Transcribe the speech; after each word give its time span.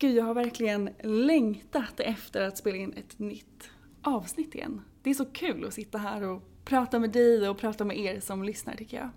Gud, 0.00 0.16
jag 0.16 0.24
har 0.24 0.34
verkligen 0.34 0.90
längtat 1.02 2.00
efter 2.00 2.42
att 2.42 2.58
spela 2.58 2.76
in 2.76 2.92
ett 2.92 3.18
nytt 3.18 3.70
avsnitt 4.02 4.54
igen. 4.54 4.82
Det 5.02 5.10
är 5.10 5.14
så 5.14 5.24
kul 5.24 5.64
att 5.64 5.74
sitta 5.74 5.98
här 5.98 6.22
och 6.22 6.42
prata 6.64 6.98
med 6.98 7.10
dig 7.10 7.48
och 7.48 7.58
prata 7.58 7.84
med 7.84 7.98
er 7.98 8.20
som 8.20 8.44
lyssnar 8.44 8.76
tycker 8.76 8.96
jag. 8.96 9.10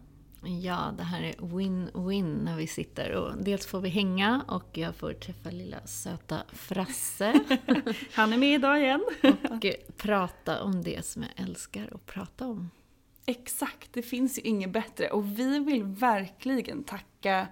Ja, 0.61 0.93
det 0.97 1.03
här 1.03 1.23
är 1.23 1.33
win-win 1.33 2.43
när 2.43 2.57
vi 2.57 2.67
sitter 2.67 3.11
och 3.11 3.43
dels 3.43 3.65
får 3.65 3.81
vi 3.81 3.89
hänga 3.89 4.45
och 4.47 4.77
jag 4.77 4.95
får 4.95 5.13
träffa 5.13 5.49
lilla 5.49 5.87
söta 5.87 6.37
Frasse 6.53 7.39
Han 8.13 8.33
är 8.33 8.37
med 8.37 8.53
idag 8.53 8.81
igen. 8.81 9.03
och 9.49 9.65
prata 9.97 10.63
om 10.63 10.83
det 10.83 11.05
som 11.05 11.21
jag 11.21 11.47
älskar 11.47 11.89
att 11.95 12.05
prata 12.05 12.47
om. 12.47 12.69
Exakt, 13.25 13.93
det 13.93 14.01
finns 14.01 14.37
ju 14.37 14.41
inget 14.41 14.71
bättre 14.71 15.09
och 15.09 15.39
vi 15.39 15.59
vill 15.59 15.83
verkligen 15.83 16.83
tacka 16.83 17.47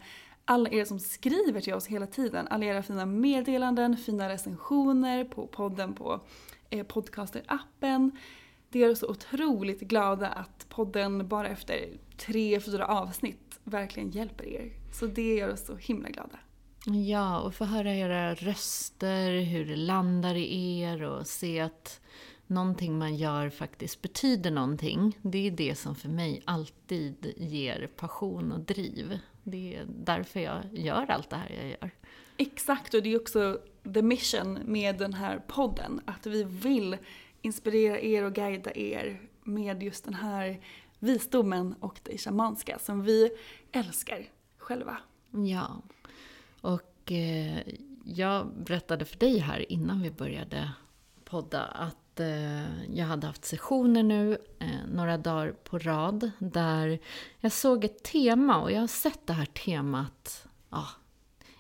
alla 0.52 0.70
er 0.70 0.86
som 0.86 1.00
skriver 1.00 1.62
till 1.62 1.74
oss 1.74 1.88
hela 1.88 2.08
tiden. 2.08 2.48
Alla 2.48 2.66
era 2.66 2.84
fina 2.84 3.06
meddelanden, 3.06 3.98
fina 3.98 4.30
recensioner 4.30 5.24
på 5.24 5.48
podden 5.48 5.94
på 5.94 6.22
eh, 6.70 6.86
podcasterappen. 6.86 8.12
Det 8.70 8.80
gör 8.80 8.92
oss 8.92 9.00
så 9.00 9.08
otroligt 9.08 9.82
glada 9.82 10.28
att 10.28 10.70
podden 10.70 11.28
bara 11.28 11.48
efter 11.48 11.90
tre, 12.18 12.60
fyra 12.60 12.88
avsnitt 12.88 13.60
verkligen 13.64 14.12
hjälper 14.12 14.48
er. 14.48 14.74
Så 14.94 15.06
det 15.06 15.36
gör 15.36 15.54
oss 15.54 15.66
så 15.66 15.76
himla 15.76 16.10
glada. 16.10 16.40
Ja, 16.86 17.40
och 17.40 17.56
få 17.56 17.66
höra 17.66 17.96
era 17.96 18.36
röster, 18.36 19.42
hur 19.42 19.66
det 19.66 19.76
landar 19.76 20.36
i 20.36 20.80
er 20.80 21.04
och 21.04 21.28
se 21.28 21.60
att 21.60 22.02
någonting 22.48 22.98
man 22.98 23.16
gör 23.16 23.50
faktiskt 23.50 24.02
betyder 24.02 24.52
någonting. 24.52 25.18
Det 25.22 25.48
är 25.48 25.52
det 25.52 25.76
som 25.76 25.96
för 25.96 26.10
mig 26.10 26.42
alltid 26.46 27.34
ger 27.38 27.90
passion 27.96 28.52
och 28.52 28.60
driv. 28.60 29.20
Det 29.44 29.76
är 29.76 29.86
därför 29.88 30.40
jag 30.40 30.64
gör 30.72 31.12
allt 31.12 31.30
det 31.30 31.36
här 31.36 31.50
jag 31.50 31.70
gör. 31.70 31.92
Exakt, 32.38 32.94
och 32.94 33.04
det 33.04 33.14
är 33.14 33.20
också 33.20 33.60
the 33.94 34.02
mission 34.02 34.60
med 34.66 34.98
den 34.98 35.14
här 35.14 35.42
podden. 35.48 36.02
Att 36.06 36.26
vi 36.26 36.44
vill 36.44 36.98
inspirera 37.42 38.00
er 38.00 38.24
och 38.24 38.34
guida 38.34 38.72
er 38.76 39.22
med 39.44 39.84
just 39.84 40.06
den 40.06 40.14
här 40.14 40.60
visdomen 41.00 41.76
och 41.80 42.00
det 42.04 42.18
shamanska 42.18 42.80
som 42.80 43.04
vi 43.04 43.32
älskar 43.72 44.26
själva. 44.58 44.98
Ja. 45.32 45.82
Och 46.62 47.12
eh, 47.12 47.60
jag 48.06 48.48
berättade 48.48 49.06
för 49.06 49.18
dig 49.18 49.38
här 49.38 49.72
innan 49.72 50.02
vi 50.02 50.12
började 50.12 50.72
podda 51.24 51.64
att 51.64 52.01
eh, 52.20 52.96
jag 52.96 53.06
hade 53.06 53.28
haft 53.28 53.46
sessioner 53.46 54.04
nu 54.04 54.38
eh, 54.60 54.68
några 54.94 55.18
dagar 55.18 55.52
på 55.52 55.80
rad 55.80 56.32
där 56.40 57.00
jag 57.40 57.52
såg 57.52 57.86
ett 57.86 58.04
tema 58.04 58.62
och 58.62 58.72
jag 58.72 58.80
har 58.80 58.88
sett 58.88 59.28
det 59.28 59.34
här 59.34 59.46
temat 59.46 60.48
ja, 60.70 60.88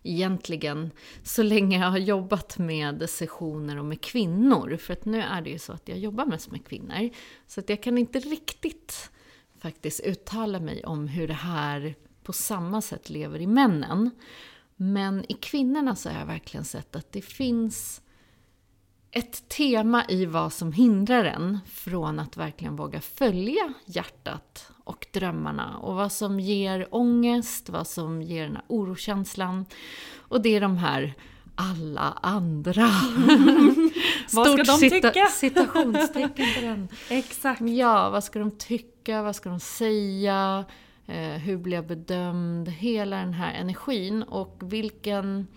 egentligen 0.04 0.92
så 1.24 1.44
länge 1.44 1.80
jag 1.80 1.92
har 1.92 1.98
jobbat 1.98 2.58
med 2.58 3.10
sessioner 3.10 3.78
och 3.78 3.86
med 3.86 4.02
kvinnor. 4.02 4.78
För 4.78 4.94
att 4.94 5.06
nu 5.06 5.22
är 5.22 5.42
det 5.42 5.50
ju 5.50 5.60
så 5.60 5.74
att 5.74 5.88
jag 5.88 5.98
jobbar 5.98 6.26
mest 6.26 6.52
med 6.52 6.66
kvinnor. 6.66 7.10
Så 7.48 7.60
att 7.60 7.70
jag 7.70 7.84
kan 7.84 7.98
inte 7.98 8.20
riktigt 8.20 9.12
faktiskt 9.60 10.00
uttala 10.00 10.60
mig 10.60 10.84
om 10.86 11.08
hur 11.08 11.28
det 11.28 11.34
här 11.34 11.96
på 12.24 12.34
samma 12.34 12.82
sätt 12.82 13.10
lever 13.10 13.40
i 13.40 13.48
männen. 13.48 14.10
Men 14.76 15.26
i 15.32 15.34
kvinnorna 15.34 15.96
så 15.96 16.10
har 16.10 16.20
jag 16.20 16.26
verkligen 16.26 16.66
sett 16.66 16.96
att 16.96 17.12
det 17.12 17.22
finns 17.22 18.02
ett 19.12 19.50
tema 19.50 20.06
i 20.08 20.26
vad 20.26 20.54
som 20.54 20.74
hindrar 20.74 21.26
en 21.26 21.60
från 21.72 22.20
att 22.20 22.38
verkligen 22.38 22.76
våga 22.76 23.02
följa 23.02 23.74
hjärtat 23.86 24.72
och 24.84 25.08
drömmarna 25.12 25.78
och 25.78 25.96
vad 25.96 26.12
som 26.12 26.40
ger 26.40 26.88
ångest, 26.92 27.70
vad 27.70 27.88
som 27.88 28.22
ger 28.22 28.44
den 28.44 28.56
här 28.56 28.66
orokänslan. 28.68 29.66
Och 30.18 30.42
det 30.42 30.56
är 30.56 30.62
de 30.62 30.78
här 30.78 31.14
alla 31.56 32.18
andra. 32.22 32.90
Vad 34.34 34.48
ska 34.48 34.64
de 34.64 34.90
tycka? 34.90 35.26
Citationstecken 35.32 36.46
på 36.56 36.62
den. 36.62 36.88
Exakt. 37.10 37.62
Ja, 37.62 38.10
vad 38.10 38.24
ska 38.24 38.40
de 38.40 38.52
tycka? 38.52 39.22
Vad 39.22 39.36
ska 39.36 39.50
de 39.50 39.60
säga? 39.60 40.66
Eh, 41.08 41.30
hur 41.30 41.58
blir 41.58 41.78
jag 41.78 41.88
bedömd? 41.88 42.70
Hela 42.70 43.18
den 43.18 43.34
här 43.34 43.54
energin 43.54 44.24
och 44.24 44.58
vilken 44.62 45.48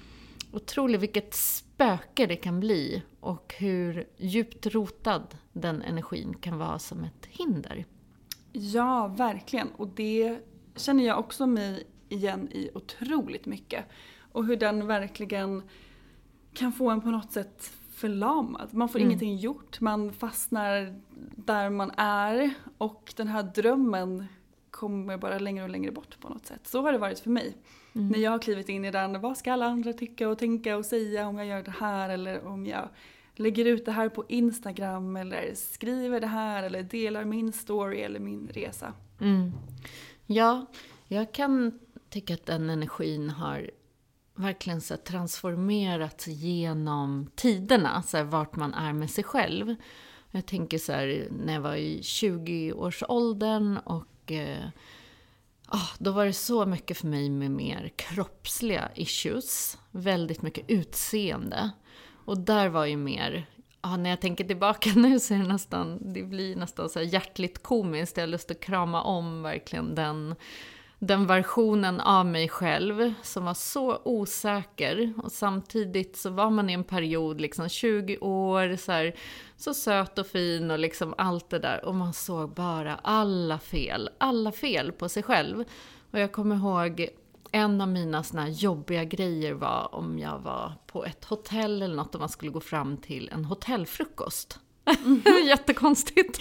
otroligt, 0.54 1.00
vilket 1.00 1.34
spöke 1.34 2.26
det 2.26 2.37
kan 2.37 2.60
bli 2.60 3.03
och 3.20 3.54
hur 3.59 4.09
djupt 4.17 4.67
rotad 4.67 5.23
den 5.52 5.82
energin 5.82 6.34
kan 6.40 6.58
vara 6.58 6.78
som 6.78 7.05
ett 7.05 7.26
hinder. 7.26 7.84
Ja, 8.52 9.06
verkligen. 9.06 9.69
Och 9.76 9.88
det 9.88 10.38
känner 10.76 11.05
jag 11.06 11.19
också 11.19 11.46
mig 11.46 11.87
igen 12.08 12.49
i 12.52 12.70
otroligt 12.75 13.46
mycket. 13.46 13.84
Och 14.32 14.46
hur 14.46 14.56
den 14.56 14.87
verkligen 14.87 15.62
kan 16.55 16.73
få 16.73 16.90
en 16.90 17.00
på 17.00 17.11
något 17.11 17.32
sätt 17.32 17.73
förlamad. 17.90 18.75
Man 18.75 18.88
får 18.88 18.99
Mm. 18.99 19.08
ingenting 19.11 19.37
gjort, 19.37 19.81
man 19.81 20.12
fastnar 20.12 21.00
där 21.37 21.70
man 21.70 21.90
är 21.96 22.55
och 22.78 23.12
den 23.17 23.28
här 23.28 23.43
drömmen 23.43 24.26
kommer 24.70 25.17
bara 25.17 25.38
längre 25.38 25.64
och 25.64 25.70
längre 25.70 25.93
bort 25.93 26.20
på 26.20 26.28
något 26.28 26.46
sätt. 26.46 26.61
Så 26.67 26.82
har 26.82 26.93
det 26.93 26.99
varit 26.99 27.19
för 27.19 27.31
mig. 27.31 27.56
Mm. 27.94 28.08
När 28.08 28.19
jag 28.19 28.31
har 28.31 28.38
klivit 28.38 28.69
in 28.69 28.85
i 28.85 28.91
den, 28.91 29.20
vad 29.20 29.37
ska 29.37 29.52
alla 29.52 29.67
andra 29.67 29.93
tycka 29.93 30.29
och 30.29 30.38
tänka 30.38 30.76
och 30.76 30.85
säga 30.85 31.29
om 31.29 31.38
jag 31.38 31.46
gör 31.46 31.62
det 31.62 31.75
här 31.81 32.08
eller 32.08 32.46
om 32.46 32.67
jag 32.67 32.88
lägger 33.35 33.64
ut 33.64 33.85
det 33.85 33.93
här 33.93 34.08
på 34.08 34.25
Instagram 34.29 35.17
eller 35.17 35.55
skriver 35.55 36.20
det 36.20 36.26
här 36.26 36.62
eller 36.62 36.82
delar 36.82 37.25
min 37.25 37.52
story 37.52 38.00
eller 38.00 38.20
min 38.20 38.49
resa. 38.49 38.93
Mm. 39.20 39.52
Ja, 40.26 40.67
jag 41.08 41.32
kan 41.32 41.79
tycka 42.08 42.35
att 42.35 42.46
den 42.46 42.70
energin 42.70 43.31
har 43.31 43.70
verkligen 44.35 44.81
så 44.81 44.97
transformerats 44.97 46.26
genom 46.26 47.31
tiderna, 47.35 48.02
så 48.02 48.17
här, 48.17 48.25
vart 48.25 48.56
man 48.56 48.75
är 48.75 48.93
med 48.93 49.11
sig 49.11 49.25
själv. 49.25 49.75
Jag 50.31 50.47
tänker 50.47 50.79
så 50.79 50.93
här, 50.93 51.29
när 51.44 51.52
jag 51.52 51.61
var 51.61 51.75
i 51.75 52.00
20-årsåldern 52.00 53.76
och 53.76 54.32
eh, 54.32 54.69
oh, 55.75 55.91
då 55.99 56.12
var 56.12 56.26
det 56.26 56.32
så 56.32 56.67
mycket 56.67 56.99
för 56.99 57.06
mig 57.06 57.31
med 57.31 57.50
mer 57.50 57.93
kroppsliga 57.97 58.91
issues. 58.94 59.79
Väldigt 59.91 60.43
mycket 60.43 60.65
utseende. 60.71 61.71
Och 62.25 62.38
där 62.38 62.69
var 62.69 62.85
ju 62.85 62.97
mer, 62.97 63.47
ah, 63.81 63.97
när 63.97 64.11
jag 64.11 64.21
tänker 64.21 64.44
tillbaka 64.44 64.91
nu 64.97 65.21
så 65.21 65.35
är 65.35 65.38
det 65.38 65.49
nästan, 65.49 66.12
det 66.12 66.23
blir 66.23 66.56
nästan 66.56 66.88
så 66.88 66.99
här 66.99 67.06
hjärtligt 67.06 67.62
komiskt. 67.62 68.17
Jag 68.17 68.23
har 68.23 68.29
lust 68.29 68.50
att 68.50 68.61
krama 68.61 69.03
om 69.03 69.43
verkligen 69.43 69.94
den 69.94 70.35
den 71.06 71.26
versionen 71.26 72.00
av 72.00 72.26
mig 72.26 72.48
själv 72.48 73.14
som 73.22 73.44
var 73.44 73.54
så 73.54 73.98
osäker. 74.04 75.12
Och 75.22 75.32
samtidigt 75.32 76.16
så 76.16 76.30
var 76.30 76.50
man 76.50 76.70
i 76.70 76.72
en 76.72 76.84
period, 76.84 77.40
liksom 77.40 77.68
20 77.68 78.18
år, 78.18 78.76
så, 78.76 78.92
här, 78.92 79.14
så 79.56 79.74
söt 79.74 80.18
och 80.18 80.26
fin 80.26 80.70
och 80.70 80.78
liksom 80.78 81.14
allt 81.18 81.50
det 81.50 81.58
där. 81.58 81.84
Och 81.84 81.94
man 81.94 82.12
såg 82.12 82.54
bara 82.54 82.94
alla 82.94 83.58
fel, 83.58 84.10
alla 84.18 84.52
fel 84.52 84.92
på 84.92 85.08
sig 85.08 85.22
själv. 85.22 85.64
Och 86.10 86.18
jag 86.18 86.32
kommer 86.32 86.56
ihåg 86.56 87.08
en 87.52 87.80
av 87.80 87.88
mina 87.88 88.22
såna 88.22 88.48
jobbiga 88.48 89.04
grejer 89.04 89.52
var 89.52 89.94
om 89.94 90.18
jag 90.18 90.38
var 90.38 90.72
på 90.86 91.04
ett 91.04 91.24
hotell 91.24 91.82
eller 91.82 91.96
något 91.96 92.14
och 92.14 92.20
man 92.20 92.28
skulle 92.28 92.50
gå 92.50 92.60
fram 92.60 92.96
till 92.96 93.30
en 93.32 93.44
hotellfrukost. 93.44 94.60
Mm. 94.84 95.22
Jättekonstigt. 95.46 96.38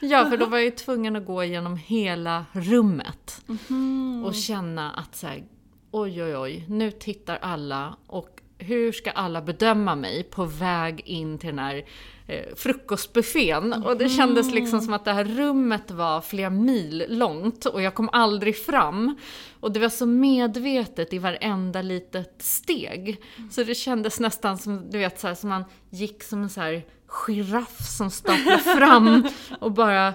Ja, 0.00 0.30
för 0.30 0.36
då 0.36 0.46
var 0.46 0.58
jag 0.58 0.64
ju 0.64 0.70
tvungen 0.70 1.16
att 1.16 1.26
gå 1.26 1.44
igenom 1.44 1.76
hela 1.76 2.46
rummet. 2.52 3.40
Mm. 3.70 4.24
Och 4.24 4.34
känna 4.34 4.90
att 4.90 5.16
så 5.16 5.26
här, 5.26 5.44
oj 5.90 6.22
oj 6.22 6.36
oj, 6.36 6.64
nu 6.68 6.90
tittar 6.90 7.38
alla 7.42 7.96
och 8.06 8.40
hur 8.58 8.92
ska 8.92 9.10
alla 9.10 9.42
bedöma 9.42 9.94
mig 9.94 10.22
på 10.22 10.44
väg 10.44 11.02
in 11.04 11.38
till 11.38 11.48
den 11.48 11.58
här 11.58 11.84
eh, 12.26 12.54
frukostbuffén? 12.56 13.72
Och 13.72 13.96
det 13.96 14.08
kändes 14.08 14.52
liksom 14.52 14.80
som 14.80 14.94
att 14.94 15.04
det 15.04 15.12
här 15.12 15.24
rummet 15.24 15.90
var 15.90 16.20
flera 16.20 16.50
mil 16.50 17.04
långt 17.08 17.66
och 17.66 17.82
jag 17.82 17.94
kom 17.94 18.08
aldrig 18.12 18.56
fram. 18.56 19.16
Och 19.60 19.72
det 19.72 19.80
var 19.80 19.88
så 19.88 20.06
medvetet 20.06 21.12
i 21.12 21.18
varenda 21.18 21.82
litet 21.82 22.34
steg. 22.38 23.22
Så 23.50 23.64
det 23.64 23.74
kändes 23.74 24.20
nästan 24.20 24.58
som, 24.58 24.90
du 24.90 24.98
vet, 24.98 25.20
så 25.20 25.26
här, 25.26 25.34
som 25.34 25.50
man 25.50 25.64
gick 25.90 26.22
som 26.22 26.42
en 26.42 26.50
så 26.50 26.60
här 26.60 26.82
giraff 27.06 27.88
som 27.88 28.10
staplar 28.10 28.58
fram 28.58 29.28
och 29.60 29.72
bara 29.72 30.14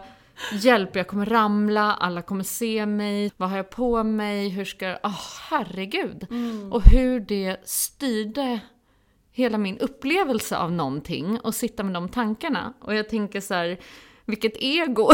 Hjälp, 0.52 0.96
jag 0.96 1.08
kommer 1.08 1.26
ramla, 1.26 1.94
alla 1.94 2.22
kommer 2.22 2.44
se 2.44 2.86
mig, 2.86 3.32
vad 3.38 3.50
har 3.50 3.58
jag 3.58 3.70
på 3.70 4.04
mig, 4.04 4.50
hur 4.50 4.66
ska 4.66 4.86
jag... 4.86 5.00
Oh, 5.04 5.22
herregud! 5.50 6.28
Mm. 6.30 6.74
Och 6.74 6.82
hur 6.84 7.20
det 7.20 7.58
styrde 7.64 8.60
hela 9.32 9.58
min 9.58 9.78
upplevelse 9.78 10.58
av 10.58 10.72
någonting 10.72 11.40
och 11.40 11.56
sitta 11.56 11.84
med 11.84 11.94
de 11.94 12.10
tankarna. 12.10 12.74
Och 12.82 12.96
jag 12.96 13.10
tänker 13.10 13.42
så 13.42 13.54
här, 13.54 13.80
vilket 14.26 14.54
ego 14.58 15.10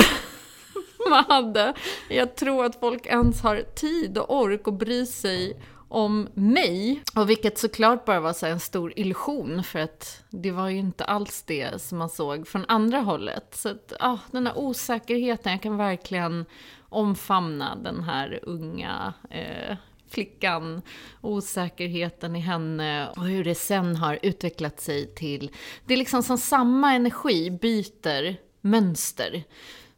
man 1.09 1.23
hade. 1.27 1.73
Jag 2.09 2.35
tror 2.35 2.65
att 2.65 2.79
folk 2.79 3.05
ens 3.05 3.41
har 3.41 3.61
tid 3.75 4.17
och 4.17 4.41
ork 4.41 4.67
att 4.67 4.79
bry 4.79 5.05
sig 5.05 5.59
om 5.87 6.27
mig. 6.33 7.03
Och 7.15 7.29
vilket 7.29 7.57
såklart 7.57 8.05
bara 8.05 8.19
var 8.19 8.33
så 8.33 8.45
en 8.45 8.59
stor 8.59 8.93
illusion 8.95 9.63
för 9.63 9.79
att 9.79 10.23
det 10.29 10.51
var 10.51 10.69
ju 10.69 10.77
inte 10.77 11.03
alls 11.03 11.43
det 11.47 11.81
som 11.81 11.97
man 11.97 12.09
såg 12.09 12.47
från 12.47 12.65
andra 12.67 12.99
hållet. 12.99 13.55
Så 13.55 13.69
att, 13.69 13.93
ah, 13.99 14.17
den 14.31 14.47
här 14.47 14.57
osäkerheten, 14.57 15.51
jag 15.51 15.61
kan 15.61 15.77
verkligen 15.77 16.45
omfamna 16.89 17.75
den 17.75 18.03
här 18.03 18.39
unga 18.43 19.13
eh, 19.29 19.77
flickan, 20.09 20.81
osäkerheten 21.21 22.35
i 22.35 22.39
henne 22.39 23.09
och 23.09 23.25
hur 23.25 23.43
det 23.43 23.55
sen 23.55 23.95
har 23.95 24.19
utvecklat 24.21 24.79
sig 24.79 25.15
till... 25.15 25.51
Det 25.85 25.93
är 25.93 25.97
liksom 25.97 26.23
som 26.23 26.37
samma 26.37 26.93
energi 26.93 27.51
byter 27.51 28.37
mönster. 28.61 29.43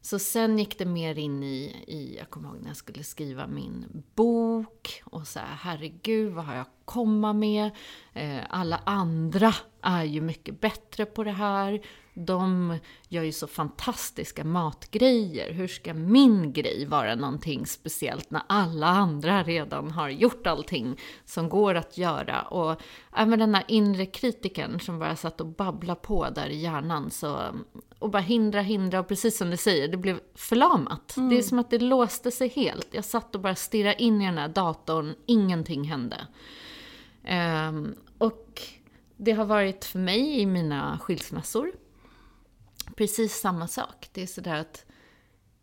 Så 0.07 0.19
sen 0.19 0.57
gick 0.57 0.77
det 0.77 0.85
mer 0.85 1.19
in 1.19 1.43
i, 1.43 1.83
i, 1.87 2.15
jag 2.17 2.29
kommer 2.29 2.49
ihåg 2.49 2.57
när 2.61 2.67
jag 2.67 2.77
skulle 2.77 3.03
skriva 3.03 3.47
min 3.47 4.03
bok 4.15 5.01
och 5.05 5.27
så 5.27 5.39
här, 5.39 5.55
herregud, 5.59 6.33
vad 6.33 6.45
har 6.45 6.53
jag 6.53 6.61
att 6.61 6.81
komma 6.85 7.33
med? 7.33 7.71
Eh, 8.13 8.39
alla 8.49 8.81
andra 8.85 9.53
är 9.81 10.03
ju 10.03 10.21
mycket 10.21 10.61
bättre 10.61 11.05
på 11.05 11.23
det 11.23 11.31
här. 11.31 11.81
De 12.19 12.77
gör 13.07 13.23
ju 13.23 13.31
så 13.31 13.47
fantastiska 13.47 14.43
matgrejer. 14.43 15.53
Hur 15.53 15.67
ska 15.67 15.93
min 15.93 16.53
grej 16.53 16.85
vara 16.85 17.15
någonting 17.15 17.65
speciellt 17.65 18.31
när 18.31 18.41
alla 18.47 18.87
andra 18.87 19.43
redan 19.43 19.91
har 19.91 20.09
gjort 20.09 20.47
allting 20.47 20.99
som 21.25 21.49
går 21.49 21.75
att 21.75 21.97
göra? 21.97 22.41
Och 22.41 22.81
även 23.15 23.39
den 23.39 23.55
här 23.55 23.63
inre 23.67 24.05
kritiken 24.05 24.79
som 24.79 24.99
bara 24.99 25.15
satt 25.15 25.41
och 25.41 25.47
babblade 25.47 25.99
på 25.99 26.29
där 26.29 26.49
i 26.49 26.57
hjärnan. 26.57 27.11
Så, 27.11 27.39
och 27.99 28.09
bara 28.09 28.21
hindra, 28.21 28.61
hindra 28.61 28.99
och 28.99 29.07
precis 29.07 29.37
som 29.37 29.49
du 29.49 29.57
säger, 29.57 29.87
det 29.87 29.97
blev 29.97 30.19
förlamat. 30.35 31.17
Mm. 31.17 31.29
Det 31.29 31.37
är 31.37 31.41
som 31.41 31.59
att 31.59 31.69
det 31.69 31.79
låste 31.79 32.31
sig 32.31 32.47
helt. 32.47 32.87
Jag 32.91 33.05
satt 33.05 33.35
och 33.35 33.41
bara 33.41 33.55
stirrade 33.55 34.03
in 34.03 34.21
i 34.21 34.25
den 34.25 34.37
här 34.37 34.47
datorn, 34.47 35.15
ingenting 35.25 35.83
hände. 35.83 36.27
Um, 37.69 37.95
och 38.17 38.61
det 39.17 39.31
har 39.31 39.45
varit 39.45 39.85
för 39.85 39.99
mig 39.99 40.39
i 40.39 40.45
mina 40.45 40.99
skilsmässor 40.99 41.71
precis 42.97 43.39
samma 43.39 43.67
sak. 43.67 44.09
Det 44.11 44.21
är 44.21 44.27
sådär 44.27 44.55
att 44.55 44.85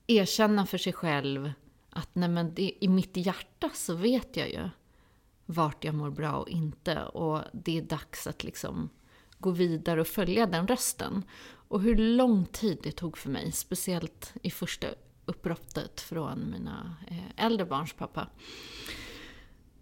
erkänna 0.07 0.67
för 0.67 0.79
sig 0.79 0.93
själv 0.93 1.53
att 1.91 2.15
nej 2.15 2.29
men 2.29 2.55
det, 2.55 2.73
i 2.81 2.89
mitt 2.89 3.17
hjärta 3.17 3.71
så 3.75 3.95
vet 3.95 4.37
jag 4.37 4.51
ju 4.51 4.69
vart 5.47 5.85
jag 5.85 5.95
mår 5.95 6.11
bra 6.11 6.33
och 6.33 6.49
inte. 6.49 7.03
Och 7.03 7.41
det 7.53 7.79
är 7.79 7.83
dags 7.83 8.27
att 8.27 8.45
liksom 8.45 8.89
gå 9.39 9.51
vidare 9.51 10.01
och 10.01 10.07
följa 10.07 10.47
den 10.47 10.69
rösten. 10.69 11.23
Och 11.69 11.81
hur 11.81 11.97
lång 11.97 12.47
tid 12.47 12.79
det 12.83 12.93
tog 12.93 13.19
för 13.19 13.31
mig, 13.31 13.53
speciellt 13.53 14.33
i 14.43 14.51
första 14.51 14.87
uppbrottet 15.25 16.01
från 16.01 16.51
mina 16.51 16.97
eh, 17.09 17.45
äldre 17.45 17.67
barns 17.67 17.93
pappa. 17.93 18.29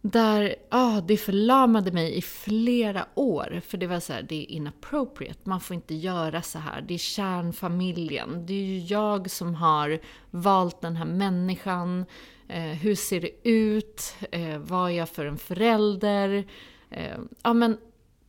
Där, 0.04 0.54
ah, 0.69 1.00
det 1.00 1.16
förlamade 1.16 1.93
mig 1.93 2.16
i 2.16 2.22
flera 2.22 3.06
år. 3.14 3.60
För 3.66 3.78
det 3.78 3.87
var 3.87 4.00
så 4.00 4.12
här, 4.12 4.22
det 4.22 4.34
är 4.34 4.50
inappropriate. 4.50 5.40
Man 5.44 5.60
får 5.60 5.75
inte 5.75 5.94
göra 5.94 6.43
så 6.43 6.58
här. 6.58 6.81
Det 6.88 6.94
är 6.94 6.99
kärnfamiljen. 6.99 8.46
Det 8.46 8.54
är 8.54 8.64
ju 8.64 8.78
jag 8.78 9.31
som 9.31 9.54
har 9.54 9.99
valt 10.31 10.81
den 10.81 10.96
här 10.96 11.04
människan. 11.04 12.04
Eh, 12.49 12.62
hur 12.62 12.94
ser 12.94 13.20
det 13.20 13.49
ut? 13.49 14.14
Eh, 14.32 14.58
vad 14.58 14.90
är 14.90 14.94
jag 14.94 15.08
för 15.08 15.26
en 15.26 15.38
förälder? 15.38 16.44
Eh, 16.90 17.19
ja, 17.43 17.52
men 17.52 17.78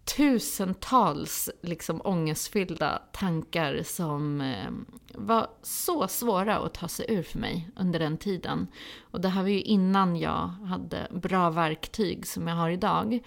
tusentals 0.06 1.50
liksom 1.62 2.02
ångestfyllda 2.04 3.02
tankar 3.12 3.82
som 3.84 4.42
eh, 4.42 4.72
var 5.14 5.48
så 5.62 6.08
svåra 6.08 6.60
att 6.60 6.74
ta 6.74 6.88
sig 6.88 7.06
ur 7.10 7.24
för 7.24 7.40
mig 7.40 7.70
under 7.76 8.00
den 8.00 8.18
tiden. 8.18 8.68
Och 9.02 9.22
det 9.22 9.30
här 9.30 9.42
var 9.42 9.50
ju 9.50 9.62
innan 9.62 10.16
jag 10.16 10.48
hade 10.48 11.08
bra 11.12 11.50
verktyg 11.50 12.28
som 12.28 12.48
jag 12.48 12.56
har 12.56 12.70
idag. 12.70 13.20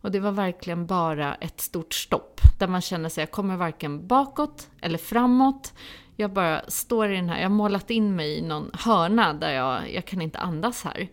Och 0.00 0.10
det 0.10 0.20
var 0.20 0.32
verkligen 0.32 0.86
bara 0.86 1.34
ett 1.34 1.60
stort 1.60 1.94
stopp. 1.94 2.40
Där 2.58 2.68
man 2.68 2.80
känner 2.80 3.08
sig, 3.08 3.22
jag 3.22 3.30
kommer 3.30 3.56
varken 3.56 4.06
bakåt 4.06 4.70
eller 4.80 4.98
framåt. 4.98 5.72
Jag 6.16 6.32
bara 6.32 6.62
står 6.68 7.12
i 7.12 7.16
den 7.16 7.28
här, 7.28 7.36
jag 7.36 7.44
har 7.44 7.56
målat 7.56 7.90
in 7.90 8.16
mig 8.16 8.38
i 8.38 8.42
någon 8.42 8.70
hörna 8.74 9.32
där 9.32 9.52
jag, 9.52 9.94
jag 9.94 10.04
kan 10.04 10.22
inte 10.22 10.38
andas 10.38 10.84
här 10.84 11.08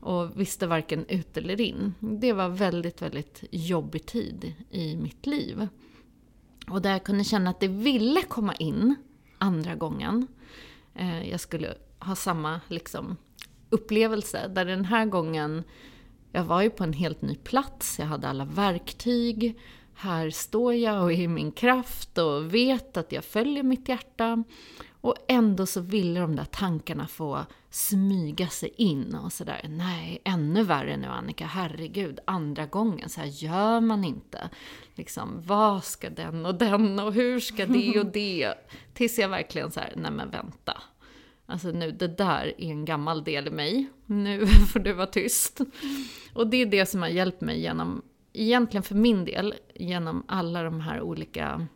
och 0.00 0.40
visste 0.40 0.66
varken 0.66 1.06
ut 1.06 1.36
eller 1.36 1.60
in. 1.60 1.94
Det 2.00 2.32
var 2.32 2.48
väldigt, 2.48 3.02
väldigt 3.02 3.44
jobbig 3.50 4.06
tid 4.06 4.54
i 4.70 4.96
mitt 4.96 5.26
liv. 5.26 5.68
Och 6.68 6.82
där 6.82 6.90
jag 6.90 7.04
kunde 7.04 7.24
känna 7.24 7.50
att 7.50 7.60
det 7.60 7.68
ville 7.68 8.22
komma 8.22 8.54
in 8.54 8.94
andra 9.38 9.74
gången. 9.74 10.26
Eh, 10.94 11.30
jag 11.30 11.40
skulle 11.40 11.74
ha 11.98 12.16
samma 12.16 12.60
liksom, 12.68 13.16
upplevelse, 13.70 14.48
där 14.48 14.64
den 14.64 14.84
här 14.84 15.06
gången 15.06 15.64
jag 16.32 16.44
var 16.44 16.62
ju 16.62 16.70
på 16.70 16.84
en 16.84 16.92
helt 16.92 17.22
ny 17.22 17.34
plats, 17.34 17.98
jag 17.98 18.06
hade 18.06 18.28
alla 18.28 18.44
verktyg. 18.44 19.58
Här 20.02 20.30
står 20.30 20.74
jag 20.74 21.02
och 21.02 21.12
är 21.12 21.20
i 21.20 21.28
min 21.28 21.52
kraft 21.52 22.18
och 22.18 22.54
vet 22.54 22.96
att 22.96 23.12
jag 23.12 23.24
följer 23.24 23.62
mitt 23.62 23.88
hjärta. 23.88 24.44
Och 25.00 25.14
ändå 25.28 25.66
så 25.66 25.80
ville 25.80 26.20
de 26.20 26.36
där 26.36 26.44
tankarna 26.44 27.06
få 27.06 27.46
smyga 27.70 28.48
sig 28.48 28.72
in 28.76 29.14
och 29.14 29.32
sådär. 29.32 29.66
Nej, 29.68 30.22
ännu 30.24 30.62
värre 30.62 30.96
nu 30.96 31.06
Annika, 31.06 31.46
herregud, 31.46 32.18
andra 32.24 32.66
gången, 32.66 33.08
så 33.08 33.20
här 33.20 33.28
gör 33.28 33.80
man 33.80 34.04
inte. 34.04 34.50
Liksom, 34.94 35.42
vad 35.46 35.84
ska 35.84 36.10
den 36.10 36.46
och 36.46 36.54
den 36.54 36.98
och 36.98 37.12
hur 37.12 37.40
ska 37.40 37.66
det 37.66 38.00
och 38.00 38.06
det? 38.12 38.54
Tills 38.94 39.18
jag 39.18 39.28
verkligen 39.28 39.70
så 39.70 39.80
här, 39.80 39.92
nej 39.96 40.10
men 40.10 40.30
vänta. 40.30 40.82
Alltså 41.46 41.68
nu, 41.68 41.90
det 41.90 42.08
där 42.08 42.54
är 42.58 42.70
en 42.70 42.84
gammal 42.84 43.24
del 43.24 43.48
i 43.48 43.50
mig. 43.50 43.86
Nu 44.06 44.46
får 44.72 44.80
du 44.80 44.92
vara 44.92 45.06
tyst. 45.06 45.60
Och 46.34 46.46
det 46.46 46.56
är 46.56 46.66
det 46.66 46.86
som 46.86 47.02
har 47.02 47.08
hjälpt 47.08 47.40
mig 47.40 47.60
genom, 47.60 48.02
egentligen 48.32 48.82
för 48.82 48.94
min 48.94 49.24
del, 49.24 49.54
genom 49.74 50.24
alla 50.28 50.62
de 50.62 50.80
här 50.80 51.00
olika 51.00 51.66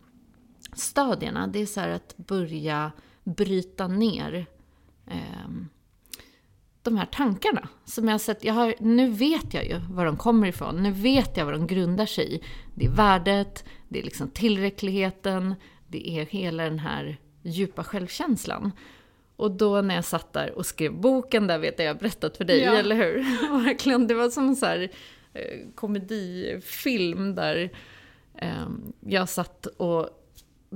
stadierna. 0.72 1.46
Det 1.46 1.58
är 1.58 1.66
så 1.66 1.80
att 1.80 2.16
börja 2.16 2.92
bryta 3.24 3.88
ner 3.88 4.46
eh, 5.06 5.48
de 6.82 6.96
här 6.96 7.06
tankarna 7.06 7.68
som 7.84 8.04
jag 8.04 8.14
har 8.14 8.18
sett. 8.18 8.44
Jag 8.44 8.54
har, 8.54 8.74
nu 8.78 9.10
vet 9.10 9.54
jag 9.54 9.66
ju 9.66 9.80
var 9.90 10.04
de 10.04 10.16
kommer 10.16 10.48
ifrån. 10.48 10.82
Nu 10.82 10.90
vet 10.90 11.36
jag 11.36 11.44
vad 11.44 11.54
de 11.54 11.66
grundar 11.66 12.06
sig 12.06 12.34
i. 12.34 12.42
Det 12.74 12.84
är 12.84 12.90
värdet, 12.90 13.64
det 13.88 13.98
är 13.98 14.02
liksom 14.02 14.28
tillräckligheten, 14.30 15.54
det 15.88 16.08
är 16.10 16.24
hela 16.26 16.64
den 16.64 16.78
här 16.78 17.16
djupa 17.42 17.84
självkänslan. 17.84 18.72
Och 19.36 19.50
då 19.50 19.82
när 19.82 19.94
jag 19.94 20.04
satt 20.04 20.32
där 20.32 20.58
och 20.58 20.66
skrev 20.66 21.00
boken, 21.00 21.46
där 21.46 21.58
vet 21.58 21.78
jag 21.78 21.88
jag 21.88 21.98
berättat 21.98 22.36
för 22.36 22.44
dig, 22.44 22.60
ja. 22.60 22.72
eller 22.72 22.96
hur? 22.96 23.18
Verkligen, 23.64 24.06
det 24.06 24.14
var 24.14 24.30
som 24.30 24.56
så 24.56 24.66
här, 24.66 24.90
Eh, 25.34 25.58
komedifilm 25.74 27.34
där 27.34 27.70
eh, 28.38 28.68
jag 29.00 29.28
satt 29.28 29.66
och 29.66 30.08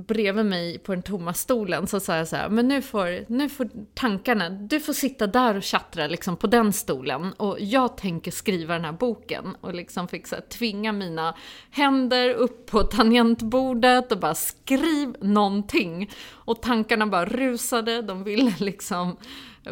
bredvid 0.06 0.46
mig 0.46 0.78
på 0.78 0.94
den 0.94 1.02
tomma 1.02 1.34
stolen 1.34 1.86
så 1.86 2.00
sa 2.00 2.16
jag 2.16 2.28
så 2.28 2.36
här, 2.36 2.48
men 2.48 2.68
nu 2.68 2.82
får, 2.82 3.32
nu 3.32 3.48
får 3.48 3.68
tankarna, 3.94 4.50
du 4.50 4.80
får 4.80 4.92
sitta 4.92 5.26
där 5.26 5.56
och 5.56 5.62
tjattra 5.62 6.06
liksom 6.06 6.36
på 6.36 6.46
den 6.46 6.72
stolen 6.72 7.32
och 7.32 7.56
jag 7.60 7.96
tänker 7.96 8.30
skriva 8.30 8.74
den 8.74 8.84
här 8.84 8.92
boken 8.92 9.56
och 9.60 9.74
liksom 9.74 10.08
fick 10.08 10.26
så 10.26 10.34
här, 10.34 10.42
tvinga 10.42 10.92
mina 10.92 11.34
händer 11.70 12.30
upp 12.30 12.66
på 12.66 12.82
tangentbordet 12.82 14.12
och 14.12 14.18
bara 14.18 14.34
skriv 14.34 15.14
någonting. 15.20 16.10
Och 16.30 16.62
tankarna 16.62 17.06
bara 17.06 17.24
rusade, 17.24 18.02
de 18.02 18.24
ville 18.24 18.54
liksom 18.58 19.16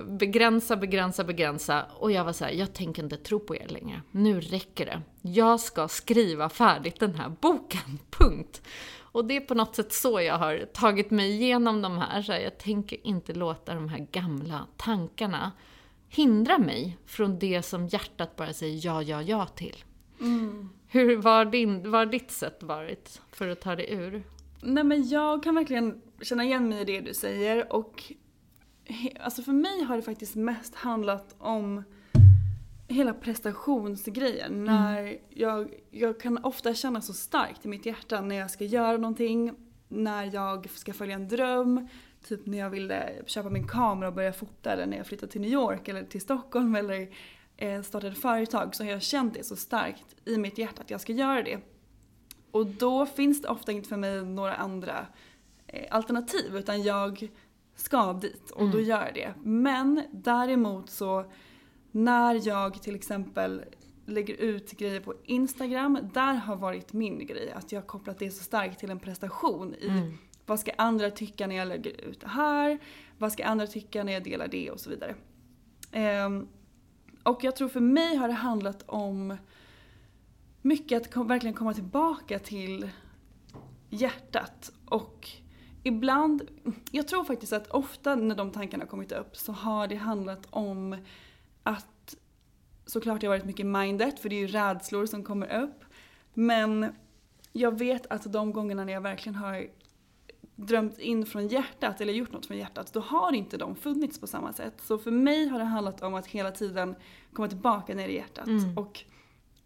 begränsa, 0.02 0.76
begränsa, 0.76 1.24
begränsa. 1.24 1.86
Och 1.98 2.12
jag 2.12 2.24
var 2.24 2.32
så 2.32 2.44
här, 2.44 2.52
jag 2.52 2.72
tänker 2.72 3.02
inte 3.02 3.16
tro 3.16 3.40
på 3.40 3.56
er 3.56 3.68
längre. 3.68 4.02
Nu 4.10 4.40
räcker 4.40 4.86
det. 4.86 5.02
Jag 5.22 5.60
ska 5.60 5.88
skriva 5.88 6.48
färdigt 6.48 7.00
den 7.00 7.14
här 7.14 7.28
boken, 7.40 7.98
punkt. 8.10 8.62
Och 8.98 9.24
det 9.24 9.36
är 9.36 9.40
på 9.40 9.54
något 9.54 9.76
sätt 9.76 9.92
så 9.92 10.20
jag 10.20 10.38
har 10.38 10.58
tagit 10.72 11.10
mig 11.10 11.30
igenom 11.30 11.82
de 11.82 11.98
här. 11.98 12.22
Så 12.22 12.32
jag 12.32 12.58
tänker 12.58 13.06
inte 13.06 13.34
låta 13.34 13.74
de 13.74 13.88
här 13.88 14.06
gamla 14.12 14.66
tankarna 14.76 15.52
hindra 16.08 16.58
mig 16.58 16.98
från 17.06 17.38
det 17.38 17.62
som 17.62 17.86
hjärtat 17.86 18.36
bara 18.36 18.52
säger 18.52 18.86
ja, 18.86 19.02
ja, 19.02 19.22
ja 19.22 19.46
till. 19.46 19.84
Mm. 20.20 20.68
Hur 20.88 21.16
var, 21.16 21.44
din, 21.44 21.90
var 21.90 22.06
ditt 22.06 22.30
sätt 22.30 22.62
varit 22.62 23.20
för 23.30 23.48
att 23.48 23.60
ta 23.60 23.76
dig 23.76 23.92
ur? 23.92 24.22
Nej 24.62 24.84
men 24.84 25.08
jag 25.08 25.42
kan 25.42 25.54
verkligen 25.54 26.02
känna 26.22 26.44
igen 26.44 26.68
mig 26.68 26.80
i 26.80 26.84
det 26.84 27.00
du 27.00 27.14
säger 27.14 27.72
och 27.72 28.12
alltså 29.20 29.42
för 29.42 29.52
mig 29.52 29.82
har 29.82 29.96
det 29.96 30.02
faktiskt 30.02 30.34
mest 30.34 30.74
handlat 30.74 31.34
om 31.38 31.82
hela 32.88 33.14
prestationsgrejen. 33.14 34.52
Mm. 34.52 34.64
När 34.64 35.18
jag, 35.28 35.70
jag 35.90 36.20
kan 36.20 36.44
ofta 36.44 36.74
känna 36.74 37.00
så 37.00 37.12
starkt 37.12 37.64
i 37.64 37.68
mitt 37.68 37.86
hjärta 37.86 38.20
när 38.20 38.36
jag 38.36 38.50
ska 38.50 38.64
göra 38.64 38.96
någonting, 38.96 39.54
när 39.88 40.34
jag 40.34 40.70
ska 40.70 40.92
följa 40.92 41.14
en 41.14 41.28
dröm, 41.28 41.88
typ 42.28 42.46
när 42.46 42.58
jag 42.58 42.70
ville 42.70 43.12
köpa 43.26 43.50
min 43.50 43.66
kamera 43.66 44.08
och 44.08 44.14
börja 44.14 44.32
fota 44.32 44.72
eller 44.72 44.86
när 44.86 44.96
jag 44.96 45.06
flyttade 45.06 45.32
till 45.32 45.40
New 45.40 45.50
York 45.50 45.88
eller 45.88 46.04
till 46.04 46.20
Stockholm 46.20 46.74
eller 46.74 47.08
eh, 47.56 47.82
startade 47.82 48.14
företag 48.14 48.74
så 48.74 48.84
har 48.84 48.90
jag 48.90 49.02
känt 49.02 49.34
det 49.34 49.44
så 49.44 49.56
starkt 49.56 50.04
i 50.24 50.38
mitt 50.38 50.58
hjärta 50.58 50.82
att 50.82 50.90
jag 50.90 51.00
ska 51.00 51.12
göra 51.12 51.42
det. 51.42 51.58
Och 52.50 52.66
då 52.66 53.06
finns 53.06 53.42
det 53.42 53.48
ofta 53.48 53.72
inte 53.72 53.88
för 53.88 53.96
mig 53.96 54.24
några 54.24 54.54
andra 54.54 55.06
eh, 55.66 55.86
alternativ 55.90 56.56
utan 56.56 56.82
jag 56.82 57.28
ska 57.76 58.12
dit 58.12 58.50
och 58.50 58.60
mm. 58.60 58.72
då 58.72 58.80
gör 58.80 59.04
jag 59.04 59.14
det. 59.14 59.34
Men 59.42 60.02
däremot 60.10 60.90
så 60.90 61.24
när 61.92 62.48
jag 62.48 62.82
till 62.82 62.94
exempel 62.94 63.64
lägger 64.06 64.34
ut 64.34 64.70
grejer 64.70 65.00
på 65.00 65.14
Instagram, 65.24 65.98
där 66.14 66.34
har 66.34 66.56
varit 66.56 66.92
min 66.92 67.26
grej. 67.26 67.52
Att 67.52 67.72
jag 67.72 67.80
har 67.80 67.86
kopplat 67.86 68.18
det 68.18 68.30
så 68.30 68.44
starkt 68.44 68.78
till 68.78 68.90
en 68.90 69.00
prestation 69.00 69.74
i 69.74 69.88
mm. 69.88 70.18
vad 70.46 70.60
ska 70.60 70.72
andra 70.78 71.10
tycka 71.10 71.46
när 71.46 71.56
jag 71.56 71.68
lägger 71.68 72.00
ut 72.00 72.20
det 72.20 72.28
här? 72.28 72.78
Vad 73.18 73.32
ska 73.32 73.44
andra 73.44 73.66
tycka 73.66 74.04
när 74.04 74.12
jag 74.12 74.24
delar 74.24 74.48
det 74.48 74.70
och 74.70 74.80
så 74.80 74.90
vidare. 74.90 75.14
Um, 76.26 76.48
och 77.22 77.44
jag 77.44 77.56
tror 77.56 77.68
för 77.68 77.80
mig 77.80 78.16
har 78.16 78.28
det 78.28 78.34
handlat 78.34 78.82
om 78.86 79.36
mycket 80.62 81.02
att 81.02 81.12
kom, 81.12 81.28
verkligen 81.28 81.54
komma 81.54 81.74
tillbaka 81.74 82.38
till 82.38 82.90
hjärtat 83.90 84.72
och 84.86 85.30
ibland, 85.86 86.42
jag 86.90 87.08
tror 87.08 87.24
faktiskt 87.24 87.52
att 87.52 87.70
ofta 87.70 88.14
när 88.14 88.34
de 88.34 88.50
tankarna 88.50 88.84
har 88.84 88.88
kommit 88.88 89.12
upp 89.12 89.36
så 89.36 89.52
har 89.52 89.88
det 89.88 89.96
handlat 89.96 90.46
om 90.50 90.96
att 91.62 92.16
såklart 92.86 93.20
det 93.20 93.26
har 93.26 93.34
varit 93.34 93.44
mycket 93.44 93.66
mindet 93.66 94.20
för 94.20 94.28
det 94.28 94.36
är 94.36 94.40
ju 94.40 94.46
rädslor 94.46 95.06
som 95.06 95.24
kommer 95.24 95.62
upp. 95.62 95.84
Men 96.34 96.94
jag 97.52 97.78
vet 97.78 98.06
att 98.06 98.32
de 98.32 98.52
gångerna 98.52 98.84
när 98.84 98.92
jag 98.92 99.00
verkligen 99.00 99.36
har 99.36 99.66
drömt 100.56 100.98
in 100.98 101.26
från 101.26 101.48
hjärtat 101.48 102.00
eller 102.00 102.12
gjort 102.12 102.32
något 102.32 102.46
från 102.46 102.58
hjärtat, 102.58 102.92
då 102.92 103.00
har 103.00 103.32
inte 103.32 103.56
de 103.56 103.76
funnits 103.76 104.20
på 104.20 104.26
samma 104.26 104.52
sätt. 104.52 104.74
Så 104.82 104.98
för 104.98 105.10
mig 105.10 105.48
har 105.48 105.58
det 105.58 105.64
handlat 105.64 106.02
om 106.02 106.14
att 106.14 106.26
hela 106.26 106.50
tiden 106.50 106.94
komma 107.32 107.48
tillbaka 107.48 107.94
ner 107.94 108.08
i 108.08 108.14
hjärtat 108.14 108.46
mm. 108.46 108.78
och 108.78 109.04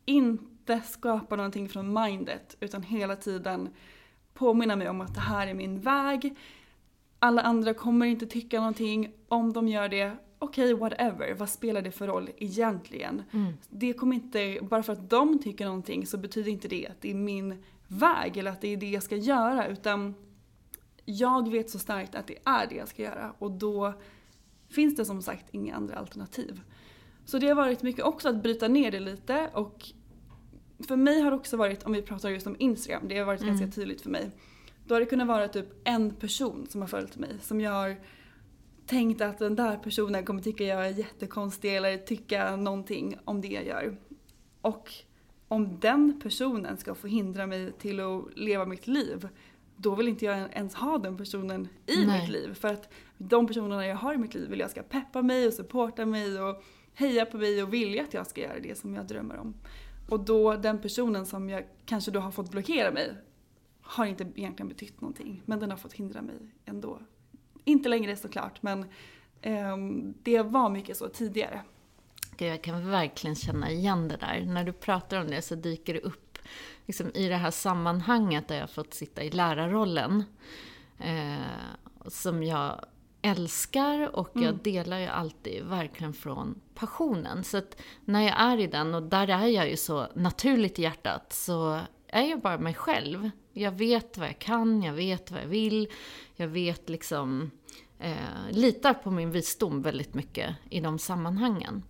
inte 0.05 0.81
skapa 0.81 1.37
någonting 1.37 1.69
från 1.69 1.93
mindet 1.93 2.57
utan 2.61 2.83
hela 2.83 3.17
tiden 3.17 3.69
påminna 4.35 4.77
mig 4.77 4.89
om 4.89 5.01
att 5.01 5.15
det 5.15 5.21
här 5.21 5.47
är 5.47 5.55
min 5.55 5.81
väg. 5.81 6.37
Alla 7.19 7.43
andra 7.43 7.75
kommer 7.75 8.07
inte 8.07 8.27
tycka 8.27 8.59
någonting. 8.59 9.13
Om 9.29 9.53
de 9.53 9.69
gör 9.69 9.89
det, 9.89 10.17
okej 10.39 10.75
okay, 10.75 10.81
whatever, 10.81 11.35
vad 11.35 11.49
spelar 11.49 11.83
det 11.83 11.91
för 11.91 12.07
roll 12.07 12.31
egentligen? 12.37 13.23
Mm. 13.33 13.53
Det 13.69 13.93
kommer 13.93 14.17
inte, 14.17 14.59
bara 14.63 14.83
för 14.83 14.93
att 14.93 15.11
de 15.11 15.39
tycker 15.39 15.65
någonting 15.65 16.07
så 16.07 16.19
betyder 16.19 16.53
inte 16.53 16.69
det 16.69 16.87
att 16.87 17.01
det 17.01 17.11
är 17.11 17.15
min 17.15 17.65
väg 17.89 18.37
eller 18.37 18.51
att 18.51 18.61
det 18.61 18.69
är 18.69 18.77
det 18.77 18.91
jag 18.91 19.03
ska 19.03 19.17
göra 19.17 19.67
utan 19.67 20.15
jag 21.05 21.51
vet 21.51 21.71
så 21.71 21.79
starkt 21.79 22.15
att 22.15 22.27
det 22.27 22.39
är 22.45 22.67
det 22.67 22.75
jag 22.75 22.89
ska 22.89 23.03
göra 23.03 23.35
och 23.39 23.51
då 23.51 23.95
finns 24.69 24.97
det 24.97 25.05
som 25.05 25.23
sagt 25.23 25.47
inga 25.51 25.77
andra 25.77 25.97
alternativ. 25.97 26.61
Så 27.25 27.39
det 27.39 27.49
har 27.49 27.55
varit 27.55 27.83
mycket 27.83 28.05
också 28.05 28.29
att 28.29 28.43
bryta 28.43 28.69
ner 28.69 28.91
det 28.91 29.01
lite 29.01 29.51
och 29.55 29.93
för 30.89 30.97
mig 30.97 31.21
har 31.21 31.31
det 31.31 31.37
också 31.37 31.57
varit, 31.57 31.83
om 31.83 31.93
vi 31.93 32.03
pratar 32.03 32.31
just 32.31 32.47
om 32.47 32.57
Instagram, 32.59 33.09
det 33.09 33.19
har 33.19 33.27
varit 33.27 33.41
mm. 33.41 33.59
ganska 33.59 33.81
tydligt 33.81 34.01
för 34.01 34.11
mig. 34.11 34.31
Då 34.87 34.95
har 34.95 35.01
det 35.01 35.07
kunnat 35.07 35.29
vara 35.29 35.49
typ 35.49 35.67
en 35.85 36.15
person 36.15 36.67
som 36.71 36.81
har 36.81 36.89
följt 36.89 37.17
mig 37.17 37.31
som 37.41 37.61
jag 37.61 37.73
har 37.73 37.97
tänkt 38.87 39.21
att 39.21 39.39
den 39.39 39.57
där 39.57 39.77
personen 39.77 40.25
kommer 40.25 40.43
tycka 40.43 40.65
jag 40.65 40.87
är 40.87 40.91
jättekonstig 40.91 41.77
eller 41.77 41.97
tycka 41.97 42.57
någonting 42.57 43.19
om 43.25 43.41
det 43.41 43.49
jag 43.49 43.67
gör. 43.67 43.97
Och 44.61 44.93
om 45.49 45.81
den 45.81 46.21
personen 46.23 46.77
ska 46.77 46.95
få 46.95 47.07
hindra 47.07 47.47
mig 47.47 47.73
till 47.73 48.01
att 48.01 48.39
leva 48.39 48.67
mitt 48.67 48.87
liv, 48.87 49.29
då 49.77 49.95
vill 49.95 50.09
inte 50.09 50.25
jag 50.25 50.39
ens 50.53 50.75
ha 50.75 50.99
den 50.99 51.17
personen 51.17 51.69
i 51.87 52.07
Nej. 52.07 52.21
mitt 52.21 52.31
liv. 52.31 52.55
För 52.55 52.69
att 52.69 52.93
de 53.19 53.47
personerna 53.47 53.87
jag 53.87 53.97
har 53.97 54.15
i 54.15 54.19
mitt 54.19 54.35
liv 54.35 54.51
vill 54.51 54.61
jag 54.61 54.71
ska 54.71 54.83
peppa 54.83 55.23
mig 55.23 55.47
och 55.47 55.53
supporta 55.53 56.07
mig 56.07 56.41
och 56.41 56.63
heja 56.95 57.27
på 57.27 57.37
mig 57.37 57.63
och 57.63 57.73
vilja 57.73 58.03
att 58.03 58.15
jag 58.15 58.27
ska 58.27 58.41
göra 58.41 58.61
det 58.61 58.79
som 58.79 58.95
jag 58.95 59.07
drömmer 59.07 59.37
om. 59.37 59.55
Och 60.11 60.21
då 60.21 60.57
den 60.57 60.81
personen 60.81 61.27
som 61.27 61.49
jag 61.49 61.65
kanske 61.85 62.11
då 62.11 62.21
har 62.21 62.31
fått 62.31 62.51
blockera 62.51 62.91
mig 62.91 63.15
har 63.81 64.07
inte 64.07 64.25
egentligen 64.35 64.69
betytt 64.69 65.01
någonting. 65.01 65.43
Men 65.45 65.61
den 65.61 65.71
har 65.71 65.79
fått 65.79 65.93
hindra 65.93 66.23
mig 66.23 66.37
ändå 66.65 66.99
inte 67.65 67.89
längre 67.89 68.17
såklart 68.17 68.63
men 68.63 68.85
eh, 69.41 69.77
det 70.23 70.43
var 70.43 70.71
mycket 70.71 70.97
så 70.97 71.09
tidigare. 71.09 71.63
Jag 72.39 72.63
kan 72.63 72.91
verkligen 72.91 73.37
känna 73.37 73.71
igen 73.71 74.09
det 74.09 74.17
där. 74.17 74.45
När 74.47 74.65
du 74.65 74.73
pratar 74.73 75.21
om 75.21 75.27
det 75.27 75.43
så 75.43 75.55
dyker 75.55 75.95
det 75.95 76.01
upp 76.01 76.39
liksom, 76.87 77.11
i 77.15 77.29
det 77.29 77.37
här 77.37 77.51
sammanhanget 77.51 78.49
där 78.49 78.59
jag 78.59 78.71
fått 78.71 78.95
sitta 78.95 79.23
i 79.23 79.31
lärarrollen. 79.31 80.25
Eh, 80.99 82.07
som 82.07 82.43
jag 82.43 82.85
älskar 83.23 84.17
och 84.17 84.31
jag 84.35 84.43
mm. 84.43 84.61
delar 84.63 84.99
ju 84.99 85.07
alltid 85.07 85.65
verkligen 85.65 86.13
från 86.13 86.61
passionen. 86.75 87.45
Så 87.45 87.57
att 87.57 87.77
när 88.05 88.23
jag 88.23 88.41
är 88.41 88.59
i 88.59 88.67
den, 88.67 88.95
och 88.95 89.03
där 89.03 89.29
är 89.29 89.47
jag 89.47 89.71
ju 89.71 89.77
så 89.77 90.07
naturligt 90.15 90.79
i 90.79 90.83
hjärtat, 90.83 91.33
så 91.33 91.81
är 92.07 92.23
jag 92.23 92.41
bara 92.41 92.59
mig 92.59 92.75
själv. 92.75 93.31
Jag 93.53 93.73
vet 93.73 94.19
vad 94.19 94.29
jag 94.29 94.39
kan, 94.39 94.83
jag 94.83 94.93
vet 94.93 95.31
vad 95.31 95.43
jag 95.43 95.47
vill, 95.47 95.89
jag 96.37 96.49
vet 96.49 96.89
liksom, 96.89 97.51
eh, 97.99 98.51
litar 98.51 98.95
på 98.95 99.11
min 99.11 99.31
visdom 99.31 99.83
väldigt 99.83 100.15
mycket 100.15 100.57
i 100.71 100.81
de 100.81 100.99
sammanhangen. 100.99 101.83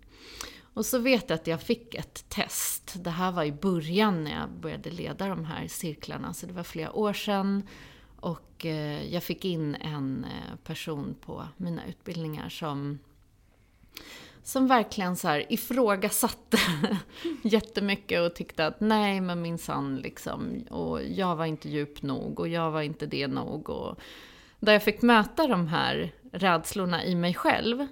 Och 0.74 0.86
så 0.86 0.98
vet 0.98 1.30
jag 1.30 1.36
att 1.36 1.46
jag 1.46 1.62
fick 1.62 1.94
ett 1.94 2.28
test. 2.28 2.94
Det 3.04 3.10
här 3.10 3.32
var 3.32 3.44
i 3.44 3.52
början 3.52 4.24
när 4.24 4.30
jag 4.30 4.50
började 4.50 4.90
leda 4.90 5.28
de 5.28 5.44
här 5.44 5.68
cirklarna, 5.68 6.34
så 6.34 6.46
det 6.46 6.52
var 6.52 6.62
flera 6.62 6.92
år 6.92 7.12
sedan. 7.12 7.62
Och 8.20 8.66
eh, 8.66 9.14
jag 9.14 9.22
fick 9.22 9.44
in 9.44 9.74
en 9.74 10.24
eh, 10.24 10.56
person 10.64 11.16
på 11.20 11.44
mina 11.56 11.86
utbildningar 11.86 12.48
som 12.48 12.98
som 14.42 14.66
verkligen 14.66 15.16
så 15.16 15.28
här 15.28 15.52
ifrågasatte 15.52 16.58
jättemycket 17.42 18.20
och 18.20 18.34
tyckte 18.34 18.66
att 18.66 18.80
nej 18.80 19.20
men 19.20 19.42
minsann 19.42 19.96
liksom, 19.96 20.64
och 20.70 21.02
jag 21.04 21.36
var 21.36 21.44
inte 21.44 21.68
djup 21.68 22.02
nog 22.02 22.40
och 22.40 22.48
jag 22.48 22.70
var 22.70 22.82
inte 22.82 23.06
det 23.06 23.26
nog. 23.26 23.70
Och 23.70 23.98
där 24.60 24.72
jag 24.72 24.82
fick 24.82 25.02
möta 25.02 25.46
de 25.46 25.66
här 25.66 26.12
rädslorna 26.32 27.04
i 27.04 27.14
mig 27.14 27.34
själv. 27.34 27.86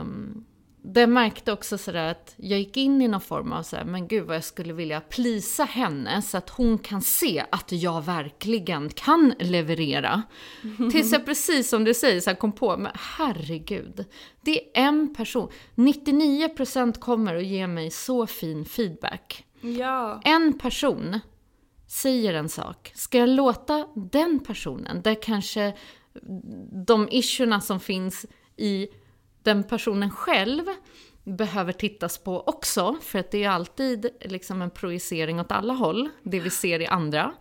Um, 0.00 0.44
det 0.82 1.06
märkte 1.06 1.52
också 1.52 1.78
sådär 1.78 2.10
att 2.10 2.34
jag 2.36 2.58
gick 2.58 2.76
in 2.76 3.02
i 3.02 3.08
någon 3.08 3.20
form 3.20 3.52
av 3.52 3.62
såhär, 3.62 3.84
men 3.84 4.08
gud 4.08 4.26
vad 4.26 4.36
jag 4.36 4.44
skulle 4.44 4.72
vilja 4.72 5.00
plisa 5.00 5.64
henne 5.64 6.22
så 6.22 6.38
att 6.38 6.50
hon 6.50 6.78
kan 6.78 7.02
se 7.02 7.44
att 7.50 7.72
jag 7.72 8.04
verkligen 8.04 8.88
kan 8.88 9.34
leverera. 9.38 10.22
Tills 10.92 11.12
jag 11.12 11.26
precis 11.26 11.68
som 11.68 11.84
du 11.84 11.94
säger 11.94 12.20
så 12.20 12.34
kom 12.34 12.52
på, 12.52 12.76
men 12.76 12.92
herregud. 12.94 14.04
Det 14.40 14.78
är 14.78 14.82
en 14.82 15.14
person. 15.14 15.48
99% 15.74 16.98
kommer 16.98 17.34
att 17.34 17.46
ge 17.46 17.66
mig 17.66 17.90
så 17.90 18.26
fin 18.26 18.64
feedback. 18.64 19.44
Ja. 19.60 20.20
En 20.24 20.58
person 20.58 21.20
säger 21.86 22.34
en 22.34 22.48
sak. 22.48 22.92
Ska 22.94 23.18
jag 23.18 23.28
låta 23.28 23.88
den 23.94 24.40
personen, 24.40 25.02
där 25.02 25.22
kanske 25.22 25.76
de 26.86 27.08
issuerna 27.10 27.60
som 27.60 27.80
finns 27.80 28.26
i 28.56 28.88
den 29.42 29.64
personen 29.64 30.10
själv 30.10 30.64
behöver 31.24 31.72
tittas 31.72 32.18
på 32.18 32.40
också, 32.40 32.96
för 33.02 33.18
att 33.18 33.30
det 33.30 33.44
är 33.44 33.48
alltid 33.48 34.06
liksom 34.20 34.62
en 34.62 34.70
projicering 34.70 35.40
åt 35.40 35.52
alla 35.52 35.74
håll, 35.74 36.08
det 36.22 36.40
vi 36.40 36.50
ser 36.50 36.80
i 36.80 36.86
andra. 36.86 37.34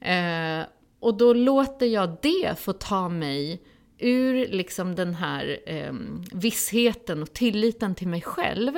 Eh, 0.00 0.62
och 1.00 1.16
då 1.16 1.32
låter 1.32 1.86
jag 1.86 2.16
det 2.22 2.58
få 2.58 2.72
ta 2.72 3.08
mig 3.08 3.62
ur 3.98 4.48
liksom 4.48 4.94
den 4.94 5.14
här 5.14 5.58
eh, 5.66 5.92
vissheten 6.32 7.22
och 7.22 7.32
tilliten 7.32 7.94
till 7.94 8.08
mig 8.08 8.20
själv. 8.20 8.76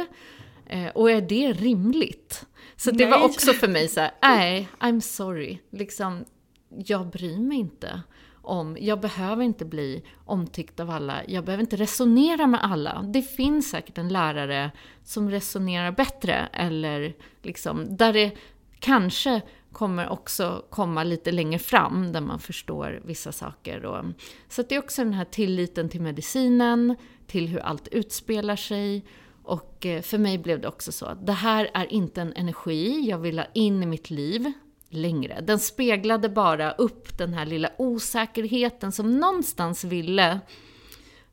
Eh, 0.66 0.86
och 0.86 1.10
är 1.10 1.20
det 1.20 1.52
rimligt? 1.52 2.46
Så 2.76 2.90
det 2.90 3.04
Nej. 3.04 3.10
var 3.10 3.24
också 3.24 3.52
för 3.52 3.68
mig 3.68 3.88
så 3.88 4.00
här, 4.00 4.10
nej, 4.22 4.68
I'm 4.78 5.00
sorry. 5.00 5.58
Liksom, 5.70 6.24
jag 6.68 7.10
bryr 7.10 7.38
mig 7.38 7.58
inte 7.58 8.02
om, 8.42 8.76
jag 8.80 9.00
behöver 9.00 9.42
inte 9.42 9.64
bli 9.64 10.02
omtyckt 10.24 10.80
av 10.80 10.90
alla, 10.90 11.22
jag 11.28 11.44
behöver 11.44 11.62
inte 11.62 11.76
resonera 11.76 12.46
med 12.46 12.64
alla. 12.64 13.02
Det 13.02 13.22
finns 13.22 13.70
säkert 13.70 13.98
en 13.98 14.08
lärare 14.08 14.70
som 15.04 15.30
resonerar 15.30 15.92
bättre, 15.92 16.48
eller 16.52 17.14
liksom, 17.42 17.96
där 17.96 18.12
det 18.12 18.32
kanske 18.80 19.42
kommer 19.72 20.08
också 20.08 20.64
komma 20.70 21.04
lite 21.04 21.32
längre 21.32 21.58
fram, 21.58 22.12
där 22.12 22.20
man 22.20 22.38
förstår 22.38 23.00
vissa 23.04 23.32
saker. 23.32 23.84
Och, 23.84 24.04
så 24.48 24.60
att 24.60 24.68
det 24.68 24.74
är 24.74 24.78
också 24.78 25.04
den 25.04 25.12
här 25.12 25.24
tilliten 25.24 25.88
till 25.88 26.00
medicinen, 26.00 26.96
till 27.26 27.48
hur 27.48 27.58
allt 27.58 27.88
utspelar 27.88 28.56
sig. 28.56 29.04
Och 29.42 29.86
eh, 29.86 30.02
för 30.02 30.18
mig 30.18 30.38
blev 30.38 30.60
det 30.60 30.68
också 30.68 30.92
så 30.92 31.06
att 31.06 31.26
det 31.26 31.32
här 31.32 31.70
är 31.74 31.92
inte 31.92 32.20
en 32.20 32.32
energi 32.32 33.08
jag 33.08 33.18
vill 33.18 33.38
ha 33.38 33.46
in 33.52 33.82
i 33.82 33.86
mitt 33.86 34.10
liv 34.10 34.52
längre. 34.94 35.40
Den 35.40 35.58
speglade 35.58 36.28
bara 36.28 36.72
upp 36.72 37.18
den 37.18 37.34
här 37.34 37.46
lilla 37.46 37.70
osäkerheten 37.78 38.92
som 38.92 39.20
någonstans 39.20 39.84
ville 39.84 40.40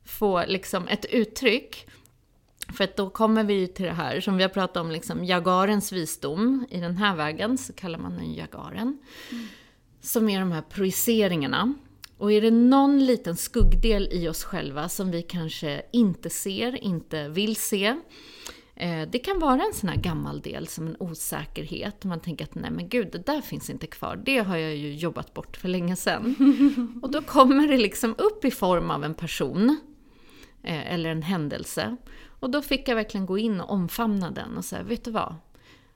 få 0.04 0.44
liksom 0.46 0.88
ett 0.88 1.04
uttryck. 1.04 1.86
För 2.76 2.84
att 2.84 2.96
då 2.96 3.10
kommer 3.10 3.44
vi 3.44 3.54
ju 3.54 3.66
till 3.66 3.84
det 3.84 3.92
här 3.92 4.20
som 4.20 4.36
vi 4.36 4.42
har 4.42 4.50
pratat 4.50 4.76
om, 4.76 4.90
liksom 4.90 5.24
jagarens 5.24 5.92
visdom. 5.92 6.66
I 6.70 6.80
den 6.80 6.96
här 6.96 7.16
vägen 7.16 7.58
så 7.58 7.72
kallar 7.72 7.98
man 7.98 8.16
den 8.16 8.34
jagaren. 8.34 8.98
Som 10.00 10.28
är 10.28 10.40
de 10.40 10.52
här 10.52 10.62
projiceringarna. 10.62 11.74
Och 12.18 12.32
är 12.32 12.40
det 12.40 12.50
någon 12.50 13.04
liten 13.06 13.36
skuggdel 13.36 14.08
i 14.12 14.28
oss 14.28 14.44
själva 14.44 14.88
som 14.88 15.10
vi 15.10 15.22
kanske 15.22 15.82
inte 15.92 16.30
ser, 16.30 16.84
inte 16.84 17.28
vill 17.28 17.56
se 17.56 17.96
eh, 18.80 19.08
Det 19.08 19.18
kan 19.18 19.38
vara 19.38 19.62
en 19.62 19.74
sån 19.74 19.88
här 19.88 19.96
gammal 19.96 20.40
del 20.40 20.66
som 20.66 20.86
en 20.86 20.96
osäkerhet. 21.00 22.04
Man 22.04 22.20
tänker 22.20 22.44
att 22.44 22.54
nej 22.54 22.70
men 22.70 22.88
gud, 22.88 23.08
det 23.12 23.26
där 23.26 23.40
finns 23.40 23.70
inte 23.70 23.86
kvar. 23.86 24.16
Det 24.24 24.38
har 24.38 24.56
jag 24.56 24.76
ju 24.76 24.94
jobbat 24.94 25.34
bort 25.34 25.56
för 25.56 25.68
länge 25.68 25.96
sedan. 25.96 26.34
Och 27.02 27.10
då 27.10 27.22
kommer 27.22 27.68
det 27.68 27.76
liksom 27.78 28.14
upp 28.18 28.44
i 28.44 28.50
form 28.50 28.90
av 28.90 29.04
en 29.04 29.14
person. 29.14 29.76
eh, 30.62 30.94
Eller 30.94 31.10
en 31.10 31.22
händelse. 31.22 31.96
Och 32.40 32.50
då 32.50 32.62
fick 32.62 32.88
jag 32.88 32.94
verkligen 32.96 33.26
gå 33.26 33.38
in 33.38 33.60
och 33.60 33.70
omfamna 33.70 34.30
den 34.30 34.56
och 34.56 34.64
säga, 34.64 34.82
vet 34.82 35.04
du 35.04 35.10
vad? 35.10 35.34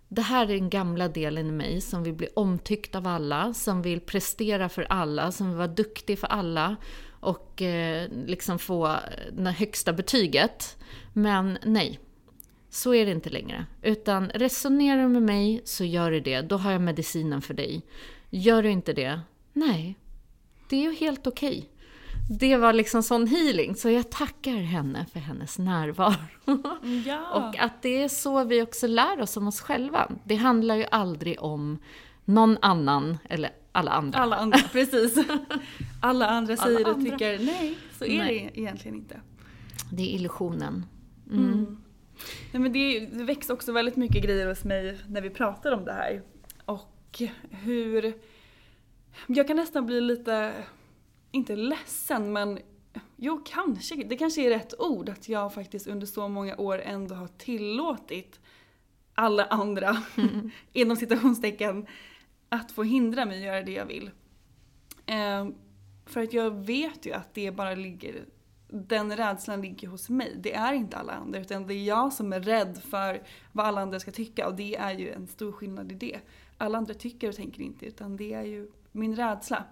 Det 0.08 0.22
här 0.22 0.44
är 0.44 0.54
den 0.54 0.70
gamla 0.70 1.08
delen 1.08 1.46
i 1.46 1.52
mig 1.52 1.80
som 1.80 2.02
vill 2.02 2.12
bli 2.14 2.28
omtyckt 2.36 2.94
av 2.94 3.06
alla, 3.06 3.54
som 3.54 3.82
vill 3.82 4.00
prestera 4.00 4.68
för 4.68 4.86
alla, 4.90 5.32
som 5.32 5.48
vill 5.48 5.56
vara 5.56 5.66
duktig 5.68 6.18
för 6.18 6.26
alla 6.26 6.76
och 7.20 7.62
eh, 7.62 8.08
liksom 8.26 8.58
få 8.58 8.96
det 9.32 9.50
högsta 9.50 9.92
betyget. 9.92 10.76
Men 11.12 11.58
nej, 11.64 12.00
så 12.74 12.94
är 12.94 13.06
det 13.06 13.12
inte 13.12 13.30
längre. 13.30 13.66
Utan 13.82 14.28
resonerar 14.30 15.02
du 15.02 15.08
med 15.08 15.22
mig 15.22 15.62
så 15.64 15.84
gör 15.84 16.10
du 16.10 16.20
det, 16.20 16.40
då 16.40 16.56
har 16.56 16.72
jag 16.72 16.80
medicinen 16.80 17.42
för 17.42 17.54
dig. 17.54 17.82
Gör 18.30 18.62
du 18.62 18.70
inte 18.70 18.92
det, 18.92 19.20
nej, 19.52 19.98
det 20.68 20.76
är 20.76 20.80
ju 20.80 20.94
helt 20.94 21.26
okej. 21.26 21.70
Det 22.40 22.56
var 22.56 22.72
liksom 22.72 23.02
sån 23.02 23.26
healing, 23.26 23.74
så 23.74 23.90
jag 23.90 24.10
tackar 24.10 24.56
henne 24.56 25.06
för 25.12 25.20
hennes 25.20 25.58
närvaro. 25.58 26.14
Ja. 27.06 27.30
Och 27.30 27.58
att 27.58 27.82
det 27.82 28.02
är 28.02 28.08
så 28.08 28.44
vi 28.44 28.62
också 28.62 28.86
lär 28.86 29.20
oss 29.20 29.36
om 29.36 29.48
oss 29.48 29.60
själva. 29.60 30.10
Det 30.24 30.36
handlar 30.36 30.76
ju 30.76 30.84
aldrig 30.90 31.42
om 31.42 31.78
någon 32.24 32.58
annan, 32.62 33.18
eller 33.28 33.50
alla 33.72 33.90
andra. 33.90 34.18
Alla 34.18 34.36
andra, 34.36 34.58
precis. 34.72 35.18
Alla 36.02 36.26
andra 36.26 36.52
Alla 36.52 36.62
säger 36.62 36.88
och 36.88 36.94
andra. 36.94 37.10
tycker 37.10 37.38
nej, 37.38 37.78
så 37.98 38.04
är 38.04 38.18
Nej. 38.18 38.50
det 38.54 38.60
egentligen 38.60 38.96
inte. 38.96 39.20
Det 39.90 40.02
är 40.02 40.14
illusionen. 40.14 40.86
Nej, 42.52 42.62
men 42.62 42.72
det, 42.72 43.06
det 43.06 43.24
väcks 43.24 43.50
också 43.50 43.72
väldigt 43.72 43.96
mycket 43.96 44.22
grejer 44.22 44.46
hos 44.46 44.64
mig 44.64 44.98
när 45.08 45.20
vi 45.20 45.30
pratar 45.30 45.72
om 45.72 45.84
det 45.84 45.92
här. 45.92 46.22
Och 46.64 47.22
hur... 47.50 48.14
Jag 49.26 49.46
kan 49.46 49.56
nästan 49.56 49.86
bli 49.86 50.00
lite, 50.00 50.52
inte 51.30 51.56
ledsen 51.56 52.32
men 52.32 52.58
jo 53.16 53.42
kanske, 53.46 53.96
det 53.96 54.16
kanske 54.16 54.46
är 54.46 54.50
rätt 54.50 54.80
ord 54.80 55.08
att 55.08 55.28
jag 55.28 55.54
faktiskt 55.54 55.86
under 55.86 56.06
så 56.06 56.28
många 56.28 56.56
år 56.56 56.80
ändå 56.80 57.14
har 57.14 57.28
tillåtit 57.28 58.40
alla 59.14 59.44
andra, 59.44 59.96
inom 60.72 60.96
citationstecken, 60.96 61.86
att 62.48 62.72
få 62.72 62.82
hindra 62.82 63.24
mig 63.24 63.38
att 63.38 63.44
göra 63.44 63.62
det 63.62 63.72
jag 63.72 63.86
vill. 63.86 64.10
Eh, 65.06 65.48
för 66.06 66.22
att 66.22 66.32
jag 66.32 66.50
vet 66.50 67.06
ju 67.06 67.12
att 67.12 67.34
det 67.34 67.50
bara 67.50 67.74
ligger, 67.74 68.24
den 68.74 69.16
rädslan 69.16 69.60
ligger 69.60 69.88
hos 69.88 70.08
mig. 70.08 70.36
Det 70.38 70.54
är 70.54 70.72
inte 70.72 70.96
alla 70.96 71.12
andra 71.12 71.40
utan 71.40 71.66
det 71.66 71.74
är 71.74 71.84
jag 71.84 72.12
som 72.12 72.32
är 72.32 72.40
rädd 72.40 72.82
för 72.90 73.22
vad 73.52 73.66
alla 73.66 73.80
andra 73.80 74.00
ska 74.00 74.10
tycka 74.10 74.46
och 74.46 74.54
det 74.54 74.76
är 74.76 74.92
ju 74.92 75.12
en 75.12 75.26
stor 75.26 75.52
skillnad 75.52 75.92
i 75.92 75.94
det. 75.94 76.18
Alla 76.58 76.78
andra 76.78 76.94
tycker 76.94 77.28
och 77.28 77.36
tänker 77.36 77.62
inte 77.62 77.86
utan 77.86 78.16
det 78.16 78.32
är 78.32 78.42
ju 78.42 78.70
min 78.92 79.16
rädsla. 79.16 79.64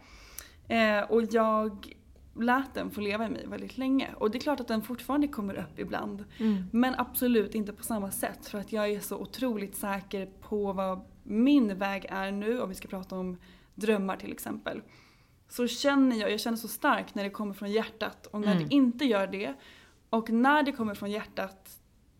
Eh, 0.68 1.00
och 1.00 1.22
jag 1.22 1.96
lät 2.34 2.74
den 2.74 2.90
få 2.90 3.00
leva 3.00 3.26
i 3.26 3.28
mig 3.28 3.46
väldigt 3.46 3.78
länge. 3.78 4.08
Och 4.18 4.30
det 4.30 4.38
är 4.38 4.40
klart 4.40 4.60
att 4.60 4.68
den 4.68 4.82
fortfarande 4.82 5.28
kommer 5.28 5.54
upp 5.54 5.78
ibland. 5.78 6.24
Men 6.72 6.94
absolut 6.98 7.54
inte 7.54 7.72
på 7.72 7.84
samma 7.84 8.10
sätt 8.10 8.46
för 8.46 8.58
att 8.58 8.72
jag 8.72 8.90
är 8.90 9.00
så 9.00 9.18
otroligt 9.18 9.76
säker 9.76 10.26
på 10.40 10.72
vad 10.72 11.00
min 11.22 11.78
väg 11.78 12.06
är 12.08 12.32
nu, 12.32 12.60
om 12.60 12.68
vi 12.68 12.74
ska 12.74 12.88
prata 12.88 13.16
om 13.16 13.36
drömmar 13.74 14.16
till 14.16 14.32
exempel. 14.32 14.82
Så 15.52 15.66
känner 15.66 16.16
jag, 16.16 16.30
jag 16.30 16.40
känner 16.40 16.56
så 16.56 16.68
starkt 16.68 17.14
när 17.14 17.24
det 17.24 17.30
kommer 17.30 17.54
från 17.54 17.70
hjärtat 17.70 18.26
och 18.26 18.40
när 18.40 18.54
det 18.54 18.74
inte 18.74 19.04
gör 19.04 19.26
det 19.26 19.54
och 20.10 20.30
när 20.30 20.62
det 20.62 20.72
kommer 20.72 20.94
från 20.94 21.10
hjärtat 21.10 21.78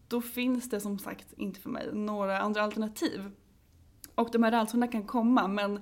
då 0.09 0.21
finns 0.21 0.71
det 0.71 0.81
som 0.81 0.99
sagt 0.99 1.33
inte 1.37 1.61
för 1.61 1.71
mig 1.71 1.89
några 1.93 2.39
andra 2.39 2.63
alternativ. 2.63 3.31
Och 4.15 4.29
de 4.33 4.43
här 4.43 4.51
rädslorna 4.51 4.89
kan 4.89 5.07
komma 5.07 5.49
men 5.49 5.81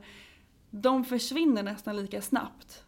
de 0.71 1.05
försvinner 1.05 1.63
nästan 1.63 1.97
lika 1.97 2.23
snabbt. 2.23 2.85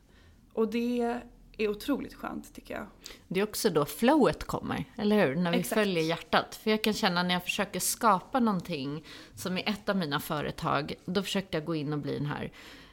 Och 0.53 0.71
det 0.71 1.21
är 1.59 1.69
otroligt 1.69 2.15
skönt 2.15 2.55
tycker 2.55 2.75
jag. 2.75 2.87
Det 3.29 3.41
är 3.41 3.45
också 3.45 3.71
då 3.71 3.85
flowet 3.85 4.45
kommer, 4.45 4.85
eller 4.97 5.27
hur? 5.27 5.37
När 5.37 5.51
vi 5.51 5.59
Exakt. 5.59 5.81
följer 5.81 6.03
hjärtat. 6.03 6.55
För 6.55 6.71
jag 6.71 6.85
kan 6.85 6.93
känna 6.93 7.23
när 7.23 7.35
jag 7.35 7.45
försöker 7.45 7.81
skapa 7.81 8.41
någonting, 8.41 9.05
som 9.35 9.59
i 9.59 9.63
ett 9.67 9.89
av 9.89 9.97
mina 9.97 10.21
företag, 10.21 10.95
då 11.05 11.23
försökte 11.23 11.57
jag 11.57 11.65
gå 11.65 11.75
in 11.75 11.93
och 11.93 11.99
bli 11.99 12.19
den 12.19 12.27
här 12.27 12.53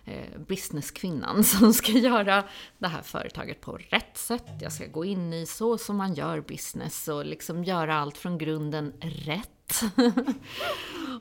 Eh, 0.10 0.40
businesskvinnan 0.48 1.44
som 1.44 1.74
ska 1.74 1.92
göra 1.92 2.44
det 2.78 2.88
här 2.88 3.02
företaget 3.02 3.62
på 3.62 3.80
rätt 3.90 4.18
sätt. 4.18 4.48
Jag 4.62 4.72
ska 4.72 4.86
gå 4.86 5.06
in 5.06 5.34
i 5.34 5.46
så 5.46 5.78
som 5.78 5.98
man 5.98 6.14
gör 6.14 6.42
business 6.42 7.08
och 7.08 7.26
liksom 7.26 7.64
göra 7.64 7.96
allt 7.96 8.18
från 8.18 8.38
grunden 8.38 8.94
rätt. 9.02 9.50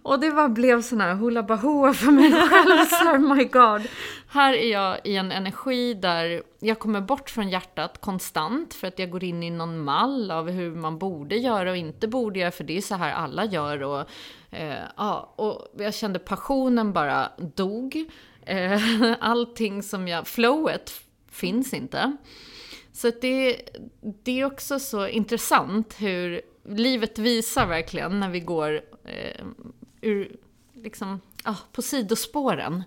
Och 0.03 0.21
det 0.21 0.31
bara 0.31 0.49
blev 0.49 0.83
sån 0.83 1.01
här 1.01 1.15
hula 1.15 1.43
bahoa 1.43 1.95
för 1.95 2.11
mig 2.11 2.33
själv. 2.33 2.87
Så 2.87 3.05
här, 3.05 3.19
my 3.19 3.45
god. 3.45 3.83
Här 4.29 4.53
är 4.53 4.73
jag 4.73 4.99
i 5.05 5.17
en 5.17 5.33
energi 5.33 5.95
där 5.95 6.43
jag 6.59 6.79
kommer 6.79 7.01
bort 7.01 7.31
från 7.31 7.49
hjärtat 7.49 8.01
konstant 8.01 8.75
för 8.75 8.87
att 8.87 8.99
jag 8.99 9.11
går 9.11 9.25
in 9.25 9.43
i 9.43 9.51
någon 9.51 9.79
mall 9.79 10.31
av 10.31 10.51
hur 10.51 10.75
man 10.75 10.99
borde 10.99 11.37
göra 11.37 11.71
och 11.71 11.77
inte 11.77 12.09
borde 12.09 12.41
göra, 12.41 12.51
för 12.51 12.65
det 12.65 12.77
är 12.77 12.81
så 12.81 12.95
här 12.95 13.13
alla 13.13 13.45
gör. 13.45 13.83
Och, 13.83 14.05
eh, 14.51 14.85
ja, 14.97 15.35
och 15.37 15.67
jag 15.79 15.95
kände 15.95 16.19
passionen 16.19 16.93
bara 16.93 17.33
dog. 17.39 18.11
Eh, 18.49 18.81
allting 19.21 19.83
som 19.83 20.09
jag... 20.09 20.27
Flowet 20.27 20.93
finns 21.31 21.75
inte. 21.75 22.17
Så 22.93 23.11
det, 23.21 23.61
det 24.23 24.41
är 24.41 24.45
också 24.45 24.79
så 24.79 25.09
intressant 25.09 25.95
hur 25.99 26.41
livet 26.69 27.19
visar 27.19 27.67
verkligen 27.67 28.21
när 28.21 28.29
vi 28.29 28.41
går 28.41 28.75
eh, 29.05 29.45
ur, 30.01 30.37
liksom, 30.75 31.21
ah, 31.45 31.55
på 31.73 31.83
sidospåren. 31.83 32.83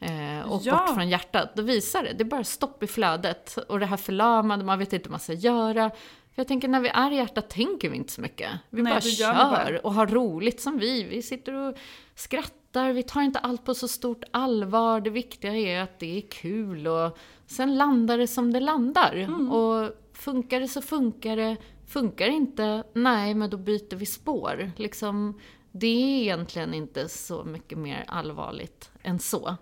Eh, 0.00 0.50
och 0.52 0.60
Ja. 0.64 0.76
bort 0.86 0.94
från 0.94 1.08
hjärtat. 1.08 1.56
Då 1.56 1.62
visar 1.62 2.02
det, 2.02 2.12
det 2.12 2.22
är 2.22 2.28
bara 2.28 2.44
stopp 2.44 2.82
i 2.82 2.86
flödet. 2.86 3.58
Och 3.68 3.80
det 3.80 3.86
här 3.86 3.96
förlamade, 3.96 4.64
man 4.64 4.78
vet 4.78 4.92
inte 4.92 5.08
vad 5.08 5.10
man 5.10 5.20
ska 5.20 5.32
göra. 5.32 5.90
För 5.90 6.42
jag 6.42 6.48
tänker 6.48 6.68
när 6.68 6.80
vi 6.80 6.88
är 6.88 7.10
i 7.10 7.16
hjärtat 7.16 7.50
tänker 7.50 7.90
vi 7.90 7.96
inte 7.96 8.12
så 8.12 8.20
mycket. 8.20 8.50
Vi 8.70 8.82
Nej, 8.82 8.92
bara 8.92 9.00
kör 9.00 9.34
bara. 9.34 9.80
och 9.80 9.94
har 9.94 10.06
roligt 10.06 10.60
som 10.60 10.78
vi. 10.78 11.02
Vi 11.02 11.22
sitter 11.22 11.54
och 11.54 11.76
skrattar, 12.14 12.57
vi 12.72 13.02
tar 13.02 13.20
inte 13.22 13.38
allt 13.38 13.64
på 13.64 13.74
så 13.74 13.88
stort 13.88 14.24
allvar. 14.30 15.00
Det 15.00 15.10
viktiga 15.10 15.56
är 15.56 15.82
att 15.82 15.98
det 15.98 16.18
är 16.18 16.20
kul 16.20 16.86
och 16.86 17.18
sen 17.46 17.76
landar 17.76 18.18
det 18.18 18.26
som 18.26 18.52
det 18.52 18.60
landar. 18.60 19.14
Mm. 19.14 19.52
Och 19.52 19.92
funkar 20.12 20.60
det 20.60 20.68
så 20.68 20.82
funkar 20.82 21.36
det. 21.36 21.56
Funkar 21.86 22.26
det 22.26 22.32
inte, 22.32 22.84
nej 22.92 23.34
men 23.34 23.50
då 23.50 23.56
byter 23.56 23.96
vi 23.96 24.06
spår. 24.06 24.70
Liksom, 24.76 25.40
det 25.72 25.86
är 25.86 26.22
egentligen 26.22 26.74
inte 26.74 27.08
så 27.08 27.44
mycket 27.44 27.78
mer 27.78 28.04
allvarligt 28.08 28.90
än 29.02 29.18
så. 29.18 29.56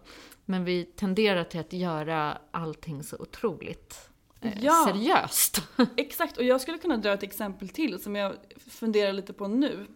Men 0.45 0.65
vi 0.65 0.85
tenderar 0.85 1.45
till 1.45 1.61
att 1.61 1.73
göra 1.73 2.39
allting 2.51 3.03
så 3.03 3.17
otroligt 3.19 4.11
eh, 4.41 4.65
Ja. 4.65 4.85
seriöst. 4.89 5.63
Exakt, 5.97 6.37
och 6.37 6.45
jag 6.45 6.61
skulle 6.61 6.79
kunna 6.79 6.97
dra 6.97 7.13
ett 7.13 7.23
exempel 7.23 7.69
till 7.69 8.03
som 8.03 8.17
jag 8.17 8.33
funderar 8.71 9.13
lite 9.13 9.33
på 9.33 9.49
nu. 9.49 9.87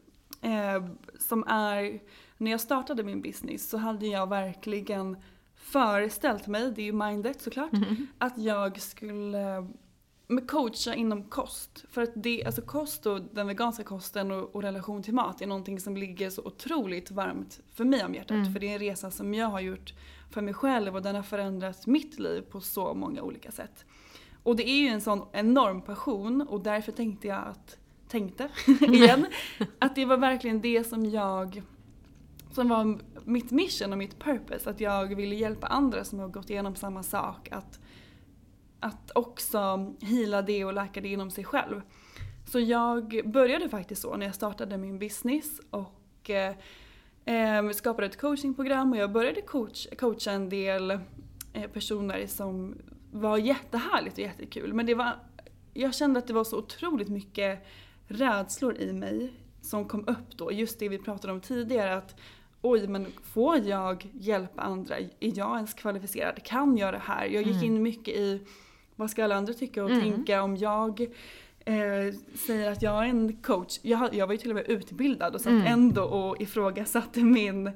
Eh, 0.43 0.85
som 1.19 1.45
är, 1.49 2.01
när 2.41 2.51
jag 2.51 2.61
startade 2.61 3.03
min 3.03 3.23
business 3.23 3.71
så 3.71 3.77
hade 3.77 4.07
jag 4.07 4.29
verkligen 4.29 5.17
föreställt 5.55 6.47
mig, 6.47 6.73
det 6.73 6.83
är 6.83 6.87
ju 6.87 6.93
mindet 6.93 7.43
såklart, 7.43 7.71
att 8.19 8.39
jag 8.39 8.81
skulle 8.81 9.67
men 10.31 10.47
coacha 10.47 10.95
inom 10.95 11.25
kost. 11.25 11.85
För 11.91 12.03
att 12.03 12.11
det, 12.15 12.45
alltså 12.45 12.63
kost 12.63 13.07
och 13.07 13.21
den 13.33 13.47
veganska 13.47 13.85
kosten 13.85 14.31
och, 14.31 14.55
och 14.55 14.63
relation 14.63 15.03
till 15.03 15.15
mat 15.15 15.43
är 15.43 15.47
någonting 15.47 15.81
som 15.81 15.97
ligger 15.97 16.31
så 16.31 16.43
otroligt 16.43 17.11
varmt 17.11 17.61
för 17.75 17.85
mig 17.85 18.05
om 18.05 18.15
hjärtat. 18.15 18.53
För 18.53 18.61
det 18.61 18.69
är 18.69 18.73
en 18.73 18.79
resa 18.79 19.11
som 19.11 19.35
jag 19.35 19.47
har 19.47 19.61
gjort 19.61 19.95
för 20.31 20.43
mig 20.43 20.55
själv 20.55 20.97
och 20.97 21.03
den 21.03 21.15
har 21.15 21.23
förändrat 21.23 21.87
mitt 21.87 22.19
liv 22.19 22.41
på 22.41 22.61
så 22.61 22.95
många 22.95 23.23
olika 23.23 23.51
sätt. 23.51 23.85
Och 24.43 24.57
det 24.57 24.69
är 24.69 24.81
ju 24.81 24.89
en 24.89 25.01
sån 25.01 25.27
enorm 25.33 25.83
passion 25.83 26.43
och 26.43 26.61
därför 26.61 26.93
tänkte 26.93 27.29
jag 27.29 27.45
att, 27.49 27.79
tänkte 28.09 28.49
igen, 28.81 29.27
att 29.79 29.95
det 29.95 30.05
var 30.05 30.17
verkligen 30.17 30.61
det 30.61 30.85
som 30.85 31.07
jag, 31.07 31.63
som 32.53 32.69
var 32.69 32.99
mitt 33.25 33.51
mission 33.51 33.93
och 33.93 33.99
mitt 33.99 34.19
purpose. 34.19 34.71
Att 34.71 34.81
jag 34.81 35.15
ville 35.15 35.35
hjälpa 35.35 35.67
andra 35.67 36.05
som 36.05 36.19
har 36.19 36.29
gått 36.29 36.51
igenom 36.51 36.77
samma 36.77 37.03
sak 37.03 37.49
att, 37.51 37.81
att 38.81 39.11
också 39.15 39.93
hila 40.01 40.43
det 40.43 40.65
och 40.65 40.73
läka 40.73 41.01
det 41.01 41.09
inom 41.09 41.31
sig 41.31 41.45
själv. 41.45 41.83
Så 42.47 42.61
jag 42.61 43.31
började 43.31 43.69
faktiskt 43.69 44.03
så 44.03 44.17
när 44.17 44.27
jag 44.27 44.35
startade 44.35 44.79
min 44.79 44.99
business 44.99 45.61
och 45.71 46.31
eh, 46.31 46.55
eh, 47.25 47.71
skapade 47.71 48.07
ett 48.07 48.21
coachingprogram 48.21 48.93
och 48.93 48.99
jag 48.99 49.13
började 49.13 49.41
coach, 49.41 49.87
coacha 49.99 50.31
en 50.31 50.49
del 50.49 50.91
eh, 51.53 51.71
personer 51.73 52.27
som 52.27 52.79
var 53.13 53.39
jättehärligt 53.39 54.15
och 54.19 54.25
jättekul. 54.25 54.73
Men 54.75 54.87
det 54.87 54.95
var, 54.95 55.13
jag 55.75 55.95
kände 55.95 56.19
att 56.19 56.27
det 56.27 56.33
var 56.33 56.45
så 56.45 56.59
otroligt 56.59 57.09
mycket 57.09 57.67
rädslor 58.07 58.77
i 58.77 58.93
mig 58.93 59.33
som 59.63 59.89
kom 59.89 60.09
upp 60.09 60.37
då. 60.37 60.53
Just 60.53 60.79
det 60.79 60.89
vi 60.89 60.99
pratade 60.99 61.33
om 61.33 61.41
tidigare 61.41 61.97
att 61.97 62.21
oj 62.63 62.89
men 62.89 63.07
får 63.23 63.57
jag 63.57 64.11
hjälpa 64.13 64.63
andra? 64.63 64.99
Är 64.99 65.09
jag 65.21 65.57
ens 65.57 65.75
kvalificerad? 65.75 66.43
Kan 66.43 66.77
jag 66.77 66.95
det 66.95 66.99
här? 67.05 67.27
Jag 67.27 67.43
gick 67.43 67.63
in 67.63 67.83
mycket 67.83 68.15
i 68.15 68.47
vad 68.97 69.11
ska 69.11 69.25
alla 69.25 69.37
andra 69.37 69.53
tycka 69.53 69.85
och 69.85 69.91
tänka 70.01 70.43
om 70.43 70.57
jag 70.57 71.01
eh, 71.65 72.15
säger 72.47 72.73
att 72.73 72.83
jag 72.83 73.05
är 73.05 73.09
en 73.09 73.33
coach. 73.43 73.79
Jag, 73.83 74.15
jag 74.15 74.27
var 74.27 74.35
ju 74.35 74.39
till 74.39 74.51
och 74.51 74.55
med 74.55 74.69
utbildad 74.69 75.35
och 75.35 75.41
satt 75.41 75.67
ändå 75.67 76.03
och 76.03 76.41
ifrågasatte 76.41 77.21
min, 77.21 77.71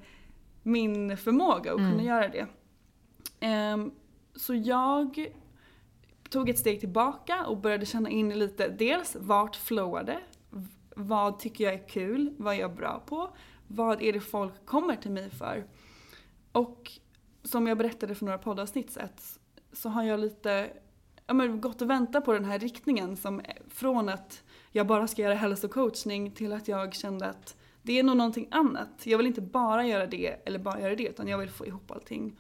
min 0.63 1.17
förmåga 1.17 1.71
att 1.73 1.77
kunna 1.77 2.03
göra 2.03 2.29
det. 2.29 2.47
Ehm, 3.41 3.91
så 4.37 4.55
jag 4.55 5.27
tog 6.31 6.49
ett 6.49 6.59
steg 6.59 6.81
tillbaka 6.81 7.47
och 7.47 7.57
började 7.57 7.87
känna 7.87 8.11
in 8.11 8.39
lite, 8.39 8.69
dels 8.69 9.17
vart 9.21 9.57
flowade? 9.57 10.19
Vad 10.97 11.39
tycker 11.39 11.65
jag 11.65 11.75
är 11.75 11.89
kul? 11.89 12.35
Vad 12.37 12.55
är 12.55 12.59
jag 12.59 12.75
bra 12.77 13.03
på? 13.07 13.31
Vad 13.67 14.03
är 14.03 14.13
det 14.13 14.21
folk 14.21 14.67
kommer 14.67 14.97
till 14.97 15.11
mig 15.11 15.31
för? 15.31 15.67
Och 16.53 16.93
som 17.43 17.67
jag 17.67 17.79
berättade 17.79 18.15
för 18.15 18.25
några 18.25 18.39
poddavsnitt 18.39 18.91
sett 18.91 19.39
så 19.73 19.89
har 19.89 20.03
jag 20.03 20.21
lite 20.21 20.71
ja, 21.27 21.35
men 21.35 21.61
gått 21.61 21.83
och 21.83 21.91
väntat 21.91 22.25
på 22.25 22.33
den 22.33 22.45
här 22.45 22.59
riktningen 22.59 23.17
som 23.17 23.43
från 23.69 24.09
att 24.09 24.43
jag 24.73 24.87
bara 24.87 25.07
ska 25.07 25.23
göra 25.23 25.35
hälsocoachning 25.35 26.31
till 26.31 26.53
att 26.53 26.69
jag 26.69 26.95
kände 26.95 27.27
att 27.27 27.57
det 27.83 27.99
är 27.99 28.03
nog 28.03 28.17
någonting 28.17 28.49
annat. 28.51 29.07
Jag 29.07 29.19
vill 29.19 29.27
inte 29.27 29.41
bara 29.41 29.87
göra 29.87 30.07
det 30.07 30.37
eller 30.45 30.59
bara 30.59 30.81
göra 30.81 30.95
det 30.95 31.09
utan 31.09 31.29
jag 31.29 31.39
vill 31.39 31.51
få 31.51 31.67
ihop 31.67 31.91
allting. 31.91 32.37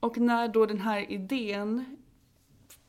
Och 0.00 0.18
när 0.18 0.48
då 0.48 0.66
den 0.66 0.80
här 0.80 1.12
idén 1.12 1.96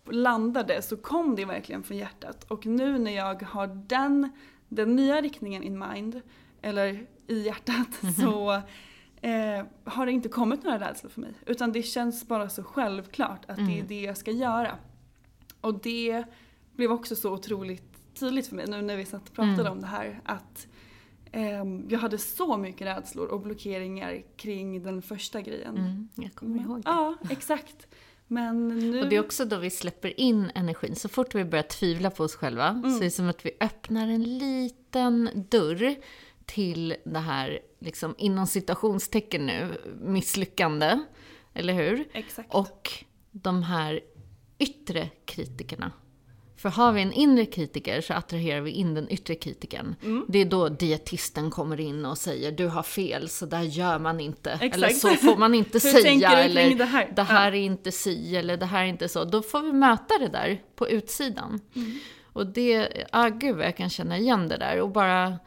landade 0.06 0.82
så 0.82 0.98
kom 0.98 1.36
det 1.36 1.46
verkligen 1.46 1.84
från 1.84 1.98
hjärtat. 1.98 2.44
Och 2.44 2.66
nu 2.66 3.00
när 3.00 3.16
jag 3.16 3.44
har 3.44 3.68
den, 3.68 4.30
den 4.70 4.96
nya 4.96 5.22
riktningen 5.22 5.64
in 5.64 5.80
mind, 5.80 6.22
eller 6.62 7.08
i 7.28 7.42
hjärtat, 7.46 7.88
så 8.22 8.52
eh, 9.22 9.66
har 9.84 10.06
det 10.06 10.12
inte 10.12 10.30
kommit 10.30 10.64
några 10.64 10.80
rädslor 10.90 11.10
för 11.10 11.22
mig. 11.22 11.34
Utan 11.46 11.72
det 11.72 11.84
känns 11.84 12.28
bara 12.28 12.50
så 12.50 12.64
självklart 12.64 13.46
att 13.48 13.58
det 13.58 13.80
är 13.80 13.84
det 13.84 14.02
jag 14.02 14.18
ska 14.18 14.32
göra. 14.32 14.76
Och 15.62 15.80
det 15.82 16.24
blev 16.76 16.92
också 16.92 17.16
så 17.16 17.34
otroligt 17.34 17.84
tydligt 18.20 18.48
för 18.48 18.56
mig 18.56 18.66
nu 18.68 18.82
när 18.82 18.98
vi 18.98 19.06
satt 19.06 19.30
och 19.30 19.36
pratade 19.36 19.70
om 19.70 19.82
det 19.82 19.88
här. 19.88 20.22
Att 20.26 20.68
ehm, 21.32 21.86
jag 21.90 22.00
hade 22.00 22.18
så 22.18 22.58
mycket 22.58 22.88
rädslor 22.88 23.28
och 23.28 23.42
blockeringar 23.42 24.22
kring 24.38 24.84
den 24.84 25.02
första 25.02 25.42
grejen. 25.42 25.78
Mm, 25.78 26.10
jag 26.16 26.36
kommer 26.36 26.62
ihåg 26.62 26.78
det. 26.78 26.90
Ja, 26.90 27.16
exakt. 27.30 27.88
Men 28.28 28.68
nu... 28.68 29.02
Och 29.04 29.10
det 29.10 29.16
är 29.16 29.20
också 29.20 29.46
då 29.46 29.58
vi 29.58 29.70
släpper 29.70 30.20
in 30.20 30.52
energin. 30.56 30.96
Så 30.96 31.10
fort 31.10 31.36
vi 31.36 31.46
börjar 31.46 31.64
tvivla 31.64 32.10
på 32.10 32.24
oss 32.24 32.36
själva 32.36 32.68
Mm. 32.68 32.92
så 32.92 32.98
är 32.98 33.04
det 33.04 33.12
som 33.12 33.30
att 33.30 33.46
vi 33.46 33.52
öppnar 33.60 34.08
en 34.08 34.24
liten 34.38 35.30
dörr 35.50 35.96
till 36.54 36.96
det 37.04 37.20
här, 37.20 37.60
liksom 37.80 38.16
inom 38.18 38.48
citationstecken 38.48 39.46
nu, 39.46 39.78
misslyckande. 40.02 41.00
Eller 41.54 41.74
hur? 41.74 42.08
Exakt. 42.14 42.54
Och 42.54 42.92
de 43.32 43.64
här 43.64 44.00
yttre 44.60 45.10
kritikerna. 45.26 45.92
För 46.58 46.70
har 46.70 46.92
vi 46.92 47.02
en 47.02 47.14
inre 47.14 47.46
kritiker 47.46 48.02
så 48.02 48.14
attraherar 48.14 48.62
vi 48.62 48.72
in 48.72 48.94
den 48.94 49.10
yttre 49.10 49.36
kritikern. 49.36 49.96
Mm. 50.04 50.26
Det 50.28 50.40
är 50.40 50.46
då 50.46 50.70
dietisten 50.70 51.52
kommer 51.52 51.80
in 51.80 52.06
och 52.06 52.18
säger 52.18 52.52
du 52.52 52.68
har 52.68 52.84
fel, 52.84 53.30
så 53.30 53.46
där 53.46 53.62
gör 53.62 54.00
man 54.00 54.20
inte. 54.20 54.52
Exakt. 54.52 54.76
Eller 54.76 54.90
så 54.90 55.10
får 55.10 55.38
man 55.38 55.56
inte 55.56 55.80
säga. 55.80 56.30
Eller 56.32 56.76
det 56.76 56.86
här? 56.86 57.14
det 57.16 57.24
här 57.24 57.52
är 57.52 57.62
inte 57.62 57.92
si, 57.92 58.36
eller 58.36 58.58
det 58.58 58.66
här 58.66 58.84
är 58.84 58.88
inte 58.88 59.10
så. 59.10 59.24
Då 59.24 59.42
får 59.42 59.62
vi 59.62 59.74
möta 59.74 60.18
det 60.18 60.28
där 60.28 60.62
på 60.76 60.90
utsidan. 60.90 61.60
Mm. 61.76 62.00
Och 62.24 62.48
det, 62.48 62.90
ah 63.12 63.30
gud 63.30 63.56
vad 63.56 63.66
jag 63.66 63.78
kan 63.78 63.90
känna 63.90 64.18
igen 64.18 64.48
det 64.48 64.58
där. 64.58 64.82
Och 64.82 64.90
bara 64.90 65.40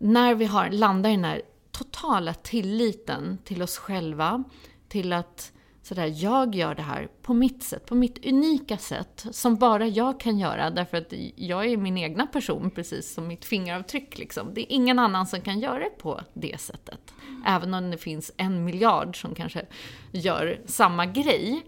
när 0.00 0.34
vi 0.34 0.44
har, 0.44 0.70
landar 0.70 1.10
i 1.10 1.12
den 1.12 1.24
här 1.24 1.42
totala 1.70 2.34
tilliten 2.34 3.38
till 3.44 3.62
oss 3.62 3.78
själva, 3.78 4.44
till 4.88 5.12
att 5.12 5.52
sådär, 5.88 6.12
jag 6.16 6.54
gör 6.54 6.74
det 6.74 6.82
här 6.82 7.08
på 7.22 7.34
mitt 7.34 7.62
sätt, 7.62 7.86
på 7.86 7.94
mitt 7.94 8.26
unika 8.26 8.76
sätt, 8.76 9.26
som 9.30 9.56
bara 9.56 9.86
jag 9.86 10.20
kan 10.20 10.38
göra, 10.38 10.70
därför 10.70 10.96
att 10.96 11.12
jag 11.36 11.66
är 11.66 11.76
min 11.76 11.98
egna 11.98 12.26
person, 12.26 12.70
precis 12.70 13.14
som 13.14 13.28
mitt 13.28 13.44
fingeravtryck. 13.44 14.18
Liksom. 14.18 14.54
Det 14.54 14.60
är 14.60 14.76
ingen 14.76 14.98
annan 14.98 15.26
som 15.26 15.40
kan 15.40 15.60
göra 15.60 15.78
det 15.78 15.98
på 15.98 16.20
det 16.34 16.60
sättet. 16.60 17.14
Även 17.46 17.74
om 17.74 17.90
det 17.90 17.98
finns 17.98 18.32
en 18.36 18.64
miljard 18.64 19.20
som 19.20 19.34
kanske 19.34 19.66
gör 20.12 20.60
samma 20.66 21.06
grej. 21.06 21.66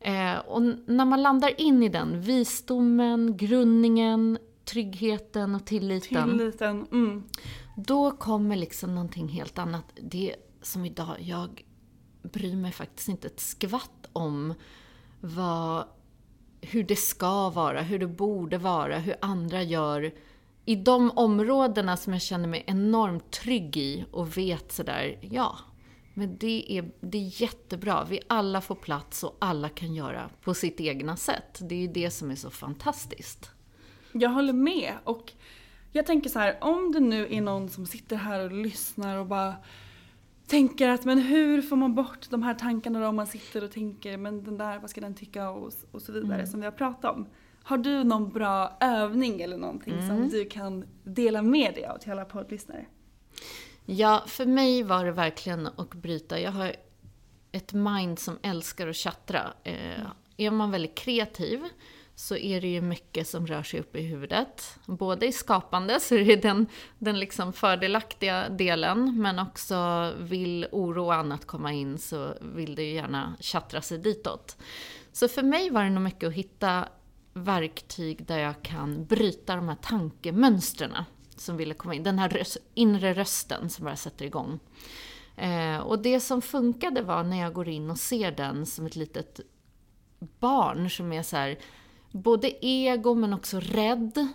Eh, 0.00 0.38
och 0.38 0.62
när 0.86 1.04
man 1.04 1.22
landar 1.22 1.60
in 1.60 1.82
i 1.82 1.88
den, 1.88 2.20
visdomen, 2.20 3.36
grundningen, 3.36 4.38
tryggheten 4.64 5.54
och 5.54 5.66
tilliten. 5.66 6.30
Tilliten. 6.30 6.86
Mm. 6.92 7.24
Då 7.76 8.10
kommer 8.10 8.56
liksom 8.56 8.94
någonting 8.94 9.28
helt 9.28 9.58
annat. 9.58 9.84
Det 10.00 10.36
som 10.62 10.84
idag, 10.84 11.16
jag 11.18 11.64
bryr 12.22 12.56
mig 12.56 12.72
faktiskt 12.72 13.08
inte 13.08 13.26
ett 13.26 13.40
skvatt 13.40 14.08
om 14.12 14.54
vad, 15.20 15.84
hur 16.60 16.84
det 16.84 16.96
ska 16.96 17.50
vara, 17.50 17.82
hur 17.82 17.98
det 17.98 18.06
borde 18.06 18.58
vara, 18.58 18.98
hur 18.98 19.16
andra 19.20 19.62
gör. 19.62 20.14
I 20.64 20.76
de 20.76 21.10
områdena 21.10 21.96
som 21.96 22.12
jag 22.12 22.22
känner 22.22 22.48
mig 22.48 22.64
enormt 22.66 23.30
trygg 23.30 23.76
i 23.76 24.04
och 24.10 24.36
vet 24.36 24.72
sådär, 24.72 25.18
ja, 25.20 25.58
men 26.14 26.38
det 26.38 26.78
är, 26.78 26.92
det 27.00 27.18
är 27.18 27.42
jättebra. 27.42 28.04
Vi 28.04 28.20
alla 28.28 28.60
får 28.60 28.74
plats 28.74 29.24
och 29.24 29.36
alla 29.38 29.68
kan 29.68 29.94
göra 29.94 30.30
på 30.42 30.54
sitt 30.54 30.80
egna 30.80 31.16
sätt. 31.16 31.58
Det 31.60 31.74
är 31.74 31.78
ju 31.78 31.88
det 31.88 32.10
som 32.10 32.30
är 32.30 32.36
så 32.36 32.50
fantastiskt. 32.50 33.50
Jag 34.14 34.30
håller 34.30 34.52
med. 34.52 34.92
Och 35.04 35.32
jag 35.92 36.06
tänker 36.06 36.30
så 36.30 36.38
här, 36.38 36.58
om 36.60 36.92
det 36.92 37.00
nu 37.00 37.28
är 37.30 37.40
någon 37.40 37.68
som 37.68 37.86
sitter 37.86 38.16
här 38.16 38.44
och 38.44 38.52
lyssnar 38.52 39.18
och 39.18 39.26
bara 39.26 39.54
tänker 40.46 40.88
att 40.88 41.04
men 41.04 41.18
hur 41.18 41.62
får 41.62 41.76
man 41.76 41.94
bort 41.94 42.30
de 42.30 42.42
här 42.42 42.54
tankarna 42.54 43.00
då 43.00 43.06
om 43.06 43.16
man 43.16 43.26
sitter 43.26 43.64
och 43.64 43.72
tänker 43.72 44.16
men 44.16 44.44
den 44.44 44.58
där, 44.58 44.78
vad 44.78 44.90
ska 44.90 45.00
den 45.00 45.14
tycka 45.14 45.50
och, 45.50 45.72
och 45.90 46.02
så 46.02 46.12
vidare 46.12 46.46
som 46.46 46.60
vi 46.60 46.66
har 46.66 46.72
pratat 46.72 47.16
om. 47.16 47.26
Har 47.62 47.78
du 47.78 48.04
någon 48.04 48.30
bra 48.30 48.76
övning 48.80 49.40
eller 49.40 49.56
någonting 49.56 50.06
som 50.08 50.28
du 50.28 50.44
kan 50.44 50.84
dela 51.04 51.42
med 51.42 51.74
dig 51.74 51.86
av 51.86 51.98
till 51.98 52.12
alla 52.12 52.24
poddlyssnare? 52.24 52.86
Ja, 53.84 54.24
för 54.26 54.46
mig 54.46 54.82
var 54.82 55.04
det 55.04 55.12
verkligen 55.12 55.66
att 55.66 55.94
bryta. 55.94 56.40
Jag 56.40 56.52
har 56.52 56.72
ett 57.52 57.72
mind 57.72 58.18
som 58.18 58.38
älskar 58.42 58.88
att 58.88 58.96
tjattra. 58.96 59.52
Eh, 59.64 60.06
är 60.36 60.50
man 60.50 60.70
väldigt 60.70 60.94
kreativ 60.94 61.60
så 62.16 62.36
är 62.36 62.60
det 62.60 62.68
ju 62.68 62.80
mycket 62.80 63.28
som 63.28 63.46
rör 63.46 63.62
sig 63.62 63.80
upp 63.80 63.96
i 63.96 64.02
huvudet. 64.02 64.78
Både 64.86 65.26
i 65.26 65.32
skapande, 65.32 66.00
så 66.00 66.14
är 66.14 66.24
det 66.24 66.36
den, 66.36 66.66
den 66.98 67.20
liksom 67.20 67.52
fördelaktiga 67.52 68.48
delen, 68.48 69.22
men 69.22 69.38
också 69.38 70.12
vill 70.18 70.66
oro 70.72 71.04
och 71.04 71.14
annat 71.14 71.46
komma 71.46 71.72
in 71.72 71.98
så 71.98 72.34
vill 72.40 72.74
det 72.74 72.82
ju 72.82 72.94
gärna 72.94 73.36
tjattra 73.40 73.82
sig 73.82 73.98
ditåt. 73.98 74.56
Så 75.12 75.28
för 75.28 75.42
mig 75.42 75.70
var 75.70 75.84
det 75.84 75.90
nog 75.90 76.02
mycket 76.02 76.28
att 76.28 76.34
hitta 76.34 76.88
verktyg 77.32 78.26
där 78.26 78.38
jag 78.38 78.62
kan 78.62 79.04
bryta 79.04 79.56
de 79.56 79.68
här 79.68 79.76
tankemönstren 79.82 80.92
som 81.36 81.56
ville 81.56 81.74
komma 81.74 81.94
in. 81.94 82.02
Den 82.02 82.18
här 82.18 82.28
röst, 82.28 82.56
inre 82.74 83.14
rösten 83.14 83.70
som 83.70 83.84
bara 83.84 83.96
sätter 83.96 84.24
igång. 84.24 84.60
Eh, 85.36 85.78
och 85.78 85.98
det 85.98 86.20
som 86.20 86.42
funkade 86.42 87.02
var 87.02 87.22
när 87.22 87.40
jag 87.40 87.52
går 87.52 87.68
in 87.68 87.90
och 87.90 87.98
ser 87.98 88.30
den 88.30 88.66
som 88.66 88.86
ett 88.86 88.96
litet 88.96 89.40
barn 90.38 90.90
som 90.90 91.12
är 91.12 91.22
så 91.22 91.36
här, 91.36 91.58
både 92.14 92.66
ego 92.66 93.14
men 93.14 93.32
också 93.32 93.60
rädd. 93.60 94.28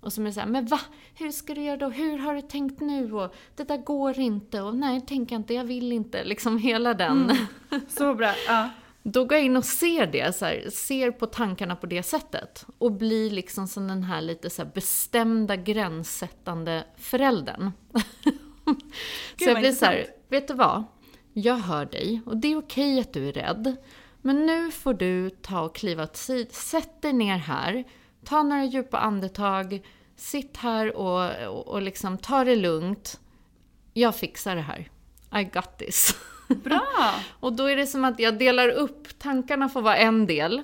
Och 0.00 0.12
som 0.12 0.26
är 0.26 0.30
såhär, 0.30 0.46
men 0.46 0.66
va? 0.66 0.80
Hur 1.14 1.30
ska 1.30 1.54
du 1.54 1.62
göra 1.62 1.76
då? 1.76 1.88
Hur 1.88 2.18
har 2.18 2.34
du 2.34 2.40
tänkt 2.40 2.80
nu? 2.80 3.12
Och 3.12 3.34
det 3.56 3.64
där 3.64 3.76
går 3.76 4.18
inte. 4.18 4.60
Och 4.60 4.76
nej, 4.76 5.00
tänker 5.00 5.36
inte, 5.36 5.54
jag 5.54 5.64
vill 5.64 5.92
inte. 5.92 6.24
Liksom 6.24 6.58
hela 6.58 6.94
den. 6.94 7.30
Mm. 7.30 7.82
Så 7.88 8.14
bra. 8.14 8.32
Ja. 8.46 8.70
Då 9.02 9.24
går 9.24 9.36
jag 9.38 9.44
in 9.44 9.56
och 9.56 9.64
ser 9.64 10.06
det, 10.06 10.36
så 10.36 10.44
här, 10.44 10.70
ser 10.70 11.10
på 11.10 11.26
tankarna 11.26 11.76
på 11.76 11.86
det 11.86 12.02
sättet. 12.02 12.66
Och 12.78 12.92
blir 12.92 13.30
liksom 13.30 13.68
som 13.68 13.88
den 13.88 14.02
här 14.02 14.20
lite 14.20 14.50
så 14.50 14.64
bestämda 14.64 15.56
gränssättande 15.56 16.84
föräldern. 16.96 17.70
så 19.38 19.44
jag 19.44 19.58
blir 19.58 19.72
så 19.72 19.84
här, 19.84 20.06
vet 20.28 20.48
du 20.48 20.54
vad? 20.54 20.84
Jag 21.32 21.56
hör 21.56 21.84
dig 21.84 22.20
och 22.26 22.36
det 22.36 22.52
är 22.52 22.58
okej 22.58 23.00
att 23.00 23.12
du 23.12 23.28
är 23.28 23.32
rädd. 23.32 23.76
Men 24.22 24.46
nu 24.46 24.70
får 24.70 24.94
du 24.94 25.30
ta 25.30 25.60
och 25.60 25.74
kliva 25.74 26.02
åt 26.02 26.16
sidan. 26.16 26.52
Sätt 26.52 27.02
dig 27.02 27.12
ner 27.12 27.36
här. 27.36 27.84
Ta 28.24 28.42
några 28.42 28.64
djupa 28.64 28.98
andetag. 28.98 29.86
Sitt 30.16 30.56
här 30.56 30.96
och, 30.96 31.46
och, 31.46 31.68
och 31.68 31.82
liksom 31.82 32.18
ta 32.18 32.44
det 32.44 32.56
lugnt. 32.56 33.20
Jag 33.92 34.16
fixar 34.16 34.56
det 34.56 34.62
här. 34.62 34.90
I 35.40 35.44
got 35.44 35.78
this. 35.78 36.16
Bra! 36.48 37.14
och 37.40 37.52
då 37.52 37.64
är 37.64 37.76
det 37.76 37.86
som 37.86 38.04
att 38.04 38.20
jag 38.20 38.38
delar 38.38 38.68
upp, 38.68 39.18
tankarna 39.18 39.68
får 39.68 39.82
vara 39.82 39.96
en 39.96 40.26
del. 40.26 40.62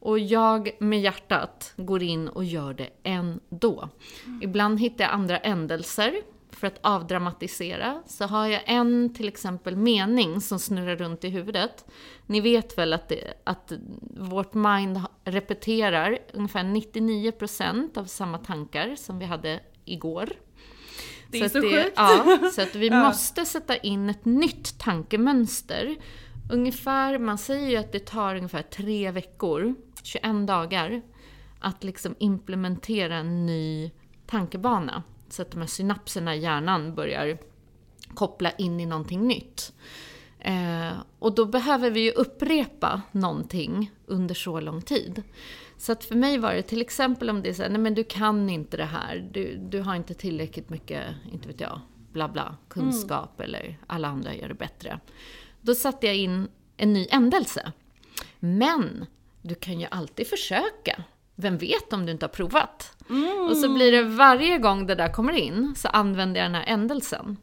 Och 0.00 0.18
jag 0.18 0.70
med 0.78 1.00
hjärtat 1.00 1.72
går 1.76 2.02
in 2.02 2.28
och 2.28 2.44
gör 2.44 2.74
det 2.74 2.88
ändå. 3.02 3.88
Mm. 4.26 4.42
Ibland 4.42 4.80
hittar 4.80 5.04
jag 5.04 5.12
andra 5.14 5.38
ändelser 5.38 6.14
för 6.50 6.66
att 6.66 6.78
avdramatisera. 6.80 8.02
Så 8.06 8.24
har 8.24 8.46
jag 8.46 8.62
en 8.66 9.14
till 9.14 9.28
exempel 9.28 9.76
mening 9.76 10.40
som 10.40 10.58
snurrar 10.58 10.96
runt 10.96 11.24
i 11.24 11.28
huvudet. 11.28 11.84
Ni 12.26 12.40
vet 12.40 12.78
väl 12.78 12.92
att, 12.92 13.08
det, 13.08 13.34
att 13.44 13.72
vårt 14.16 14.54
mind 14.54 15.00
repeterar 15.24 16.18
ungefär 16.32 16.64
99% 16.64 17.98
av 17.98 18.04
samma 18.04 18.38
tankar 18.38 18.96
som 18.96 19.18
vi 19.18 19.24
hade 19.24 19.60
igår. 19.84 20.28
Det 21.30 21.38
är 21.38 21.48
så, 21.48 21.48
så 21.48 21.60
det, 21.60 21.84
sjukt. 21.84 21.92
Ja, 21.96 22.38
så 22.54 22.62
att 22.62 22.74
vi 22.74 22.90
måste 23.06 23.44
sätta 23.44 23.76
in 23.76 24.10
ett 24.10 24.24
nytt 24.24 24.78
tankemönster. 24.78 25.96
Ungefär, 26.50 27.18
man 27.18 27.38
säger 27.38 27.68
ju 27.68 27.76
att 27.76 27.92
det 27.92 28.06
tar 28.06 28.36
ungefär 28.36 28.62
tre 28.62 29.10
veckor, 29.10 29.74
21 30.02 30.46
dagar, 30.46 31.02
att 31.60 31.84
liksom 31.84 32.14
implementera 32.18 33.16
en 33.16 33.46
ny 33.46 33.90
tankebana. 34.26 35.02
Så 35.28 35.42
att 35.42 35.50
de 35.50 35.60
här 35.60 35.66
synapserna 35.66 36.36
i 36.36 36.38
hjärnan 36.38 36.94
börjar 36.94 37.38
koppla 38.14 38.50
in 38.50 38.80
i 38.80 38.86
någonting 38.86 39.26
nytt. 39.26 39.72
Eh, 40.38 40.92
och 41.18 41.34
då 41.34 41.46
behöver 41.46 41.90
vi 41.90 42.00
ju 42.00 42.10
upprepa 42.10 43.02
någonting 43.12 43.90
under 44.06 44.34
så 44.34 44.60
lång 44.60 44.82
tid. 44.82 45.22
Så 45.78 45.92
att 45.92 46.04
för 46.04 46.14
mig 46.14 46.38
var 46.38 46.54
det 46.54 46.62
till 46.62 46.80
exempel 46.80 47.30
om 47.30 47.42
det 47.42 47.48
är 47.48 47.54
så 47.54 47.62
här, 47.62 47.70
nej 47.70 47.80
men 47.80 47.94
du 47.94 48.04
kan 48.04 48.50
inte 48.50 48.76
det 48.76 48.84
här, 48.84 49.28
du, 49.32 49.56
du 49.56 49.80
har 49.80 49.94
inte 49.94 50.14
tillräckligt 50.14 50.70
mycket, 50.70 51.04
inte 51.32 51.48
vet 51.48 51.60
jag, 51.60 51.80
bla 52.12 52.28
bla, 52.28 52.56
kunskap 52.68 53.40
mm. 53.40 53.44
eller 53.44 53.78
alla 53.86 54.08
andra 54.08 54.34
gör 54.34 54.48
det 54.48 54.54
bättre. 54.54 55.00
Då 55.60 55.74
satte 55.74 56.06
jag 56.06 56.16
in 56.16 56.48
en 56.76 56.92
ny 56.92 57.06
ändelse. 57.10 57.72
Men 58.40 59.06
du 59.42 59.54
kan 59.54 59.80
ju 59.80 59.86
alltid 59.90 60.26
försöka. 60.26 61.04
Vem 61.40 61.58
vet 61.58 61.92
om 61.92 62.06
du 62.06 62.12
inte 62.12 62.24
har 62.26 62.30
provat? 62.30 62.96
Mm. 63.10 63.48
Och 63.48 63.56
så 63.56 63.74
blir 63.74 63.92
det 63.92 64.02
varje 64.02 64.58
gång 64.58 64.86
det 64.86 64.94
där 64.94 65.12
kommer 65.12 65.32
in 65.32 65.74
så 65.76 65.88
använder 65.88 66.40
jag 66.40 66.46
den 66.50 66.54
här 66.54 66.66
ändelsen. 66.66 67.36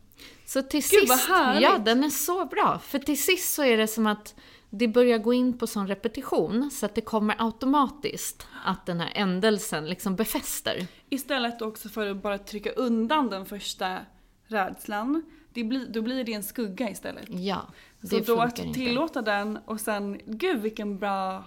Så 0.46 0.62
till 0.62 0.80
Gud, 0.80 1.10
sist, 1.10 1.30
ja 1.60 1.78
den 1.86 2.04
är 2.04 2.10
så 2.10 2.46
bra. 2.46 2.80
För 2.84 3.00
till 3.00 3.24
sist 3.24 3.54
så 3.54 3.64
är 3.64 3.78
det 3.78 3.88
som 3.88 4.08
att 4.08 4.36
det 4.70 4.88
börjar 4.88 5.18
gå 5.18 5.34
in 5.34 5.58
på 5.58 5.68
sån 5.68 5.88
repetition 5.88 6.72
så 6.72 6.86
att 6.86 6.96
det 6.96 7.02
kommer 7.02 7.36
automatiskt 7.40 8.48
att 8.66 8.86
den 8.86 9.00
här 9.00 9.12
ändelsen 9.16 9.90
liksom 9.90 10.16
befäster. 10.16 10.88
Istället 11.10 11.62
också 11.62 11.90
för 11.90 12.08
att 12.08 12.22
bara 12.22 12.38
trycka 12.38 12.72
undan 12.72 13.30
den 13.30 13.46
första 13.46 14.00
rädslan, 14.48 15.24
det 15.54 15.64
blir, 15.64 15.86
då 15.88 16.02
blir 16.02 16.24
det 16.24 16.34
en 16.34 16.44
skugga 16.44 16.90
istället. 16.90 17.26
Ja, 17.30 17.62
det 18.02 18.08
Så 18.08 18.36
då 18.36 18.42
att 18.42 18.56
tillåta 18.56 19.20
inte. 19.20 19.32
den 19.32 19.58
och 19.66 19.82
sen, 19.82 20.20
gud 20.26 20.62
vilken 20.62 20.98
bra 20.98 21.44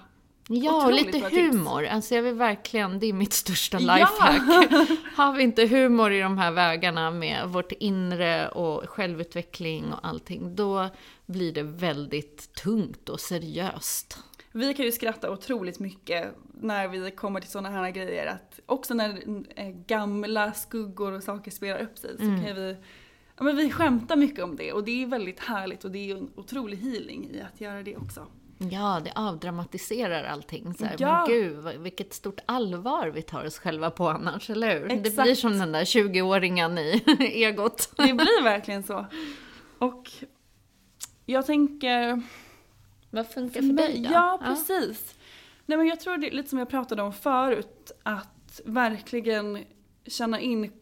Ja, 0.51 0.87
och 0.87 0.93
lite 0.93 1.19
humor. 1.19 1.81
Tips. 1.81 1.93
Alltså 1.93 2.15
jag 2.15 2.23
vill 2.23 2.35
verkligen, 2.35 2.99
det 2.99 3.07
är 3.07 3.13
mitt 3.13 3.33
största 3.33 3.79
lifehack. 3.79 4.43
Ja. 4.71 4.87
Har 5.15 5.33
vi 5.33 5.43
inte 5.43 5.67
humor 5.67 6.13
i 6.13 6.21
de 6.21 6.39
här 6.39 6.51
vägarna 6.51 7.11
med 7.11 7.49
vårt 7.49 7.73
inre 7.73 8.49
och 8.49 8.89
självutveckling 8.89 9.93
och 9.93 9.99
allting, 10.03 10.57
då 10.57 10.89
blir 11.27 11.53
det 11.53 11.63
väldigt 11.63 12.55
tungt 12.55 13.09
och 13.09 13.21
seriöst. 13.21 14.19
Vi 14.53 14.75
kan 14.75 14.85
ju 14.85 14.93
skratta 14.93 15.31
otroligt 15.31 15.79
mycket 15.79 16.35
när 16.61 16.89
vi 16.89 17.11
kommer 17.11 17.41
till 17.41 17.51
sådana 17.51 17.71
här 17.71 17.91
grejer. 17.91 18.27
Att 18.27 18.61
också 18.67 18.95
när 18.95 19.23
eh, 19.57 19.69
gamla 19.69 20.53
skuggor 20.53 21.13
och 21.13 21.23
saker 21.23 21.51
spelar 21.51 21.81
upp 21.81 21.99
sig 21.99 22.17
så 22.17 22.25
mm. 22.25 22.45
kan 22.45 22.55
vi 22.55 22.77
Ja, 23.39 23.45
men 23.45 23.57
vi 23.57 23.71
skämtar 23.71 24.17
mycket 24.17 24.45
om 24.45 24.57
det 24.57 24.73
och 24.73 24.85
det 24.85 25.03
är 25.03 25.07
väldigt 25.07 25.41
härligt 25.41 25.85
och 25.85 25.91
det 25.91 26.11
är 26.11 26.17
en 26.17 26.31
otrolig 26.35 26.77
healing 26.77 27.31
i 27.31 27.41
att 27.41 27.61
göra 27.61 27.83
det 27.83 27.97
också. 27.97 28.27
Ja, 28.59 29.01
det 29.05 29.12
avdramatiserar 29.14 30.25
allting. 30.25 30.75
Så 30.75 30.85
här, 30.85 30.97
ja. 30.99 31.27
Men 31.27 31.37
gud, 31.37 31.81
vilket 31.81 32.12
stort 32.12 32.40
allvar 32.47 33.09
vi 33.09 33.23
tar 33.23 33.44
oss 33.44 33.59
själva 33.59 33.90
på 33.90 34.09
annars, 34.09 34.51
eller 34.51 34.81
hur? 34.81 34.92
Exakt. 34.92 35.16
Det 35.16 35.23
blir 35.23 35.35
som 35.35 35.59
den 35.59 35.73
där 35.73 35.85
20-åringen 35.85 36.79
i 36.79 37.03
egot. 37.44 37.92
Det 37.97 38.14
blir 38.14 38.42
verkligen 38.42 38.83
så. 38.83 39.07
Och 39.79 40.11
jag 41.27 41.47
tänker... 41.47 42.23
Vad 43.11 43.31
funkar 43.31 43.61
för 43.61 43.73
dig 43.73 44.01
då? 44.01 44.12
Ja, 44.12 44.40
precis. 44.44 45.14
Ja. 45.16 45.23
Nej, 45.66 45.79
men 45.79 45.87
jag 45.87 46.01
tror 46.01 46.16
det 46.16 46.29
är 46.29 46.31
lite 46.31 46.49
som 46.49 46.59
jag 46.59 46.68
pratade 46.68 47.03
om 47.03 47.12
förut, 47.12 47.92
att 48.03 48.61
verkligen 48.64 49.64
känna 50.07 50.40
in 50.40 50.73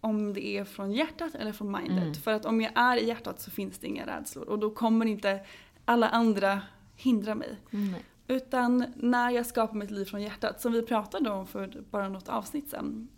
om 0.00 0.34
det 0.34 0.46
är 0.46 0.64
från 0.64 0.92
hjärtat 0.92 1.34
eller 1.34 1.52
från 1.52 1.72
mindet. 1.72 2.02
Mm. 2.02 2.14
För 2.14 2.32
att 2.32 2.44
om 2.44 2.60
jag 2.60 2.72
är 2.74 2.96
i 2.96 3.06
hjärtat 3.06 3.40
så 3.40 3.50
finns 3.50 3.78
det 3.78 3.86
inga 3.86 4.06
rädslor 4.06 4.48
och 4.48 4.58
då 4.58 4.70
kommer 4.70 5.06
inte 5.06 5.40
alla 5.84 6.08
andra 6.08 6.62
hindra 6.96 7.34
mig. 7.34 7.60
Mm. 7.70 7.94
Utan 8.28 8.84
när 8.96 9.30
jag 9.30 9.46
skapar 9.46 9.74
mitt 9.74 9.90
liv 9.90 10.04
från 10.04 10.22
hjärtat, 10.22 10.60
som 10.60 10.72
vi 10.72 10.82
pratade 10.82 11.30
om 11.30 11.46
för 11.46 11.84
bara 11.90 12.08
något 12.08 12.28
avsnitt 12.28 12.70
sen, 12.70 13.08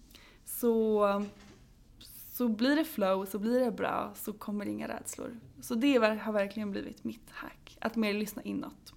så, 0.44 1.24
så 2.32 2.48
blir 2.48 2.76
det 2.76 2.84
flow, 2.84 3.24
så 3.24 3.38
blir 3.38 3.60
det 3.60 3.70
bra, 3.70 4.12
så 4.14 4.32
kommer 4.32 4.64
det 4.64 4.70
inga 4.70 4.88
rädslor. 4.88 5.40
Så 5.60 5.74
det 5.74 5.96
har 5.96 6.32
verkligen 6.32 6.70
blivit 6.70 7.04
mitt 7.04 7.30
hack, 7.30 7.76
att 7.80 7.96
mer 7.96 8.14
lyssna 8.14 8.42
inåt. 8.42 8.92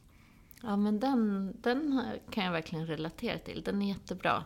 Ja 0.62 0.76
men 0.76 1.00
den, 1.00 1.54
den 1.62 2.04
kan 2.30 2.46
jag 2.46 2.52
verkligen 2.52 2.88
relatera 2.88 3.38
till, 3.38 3.62
den 3.62 3.82
är 3.82 3.88
jättebra. 3.88 4.44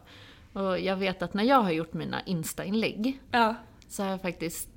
Och 0.54 0.80
jag 0.80 0.98
vet 0.98 1.22
att 1.22 1.34
när 1.34 1.44
jag 1.44 1.62
har 1.62 1.72
gjort 1.72 1.94
mina 1.94 2.22
Insta-inlägg 2.22 3.22
ja. 3.32 3.56
så 3.88 4.04
har 4.04 4.10
jag 4.10 4.22
faktiskt, 4.22 4.70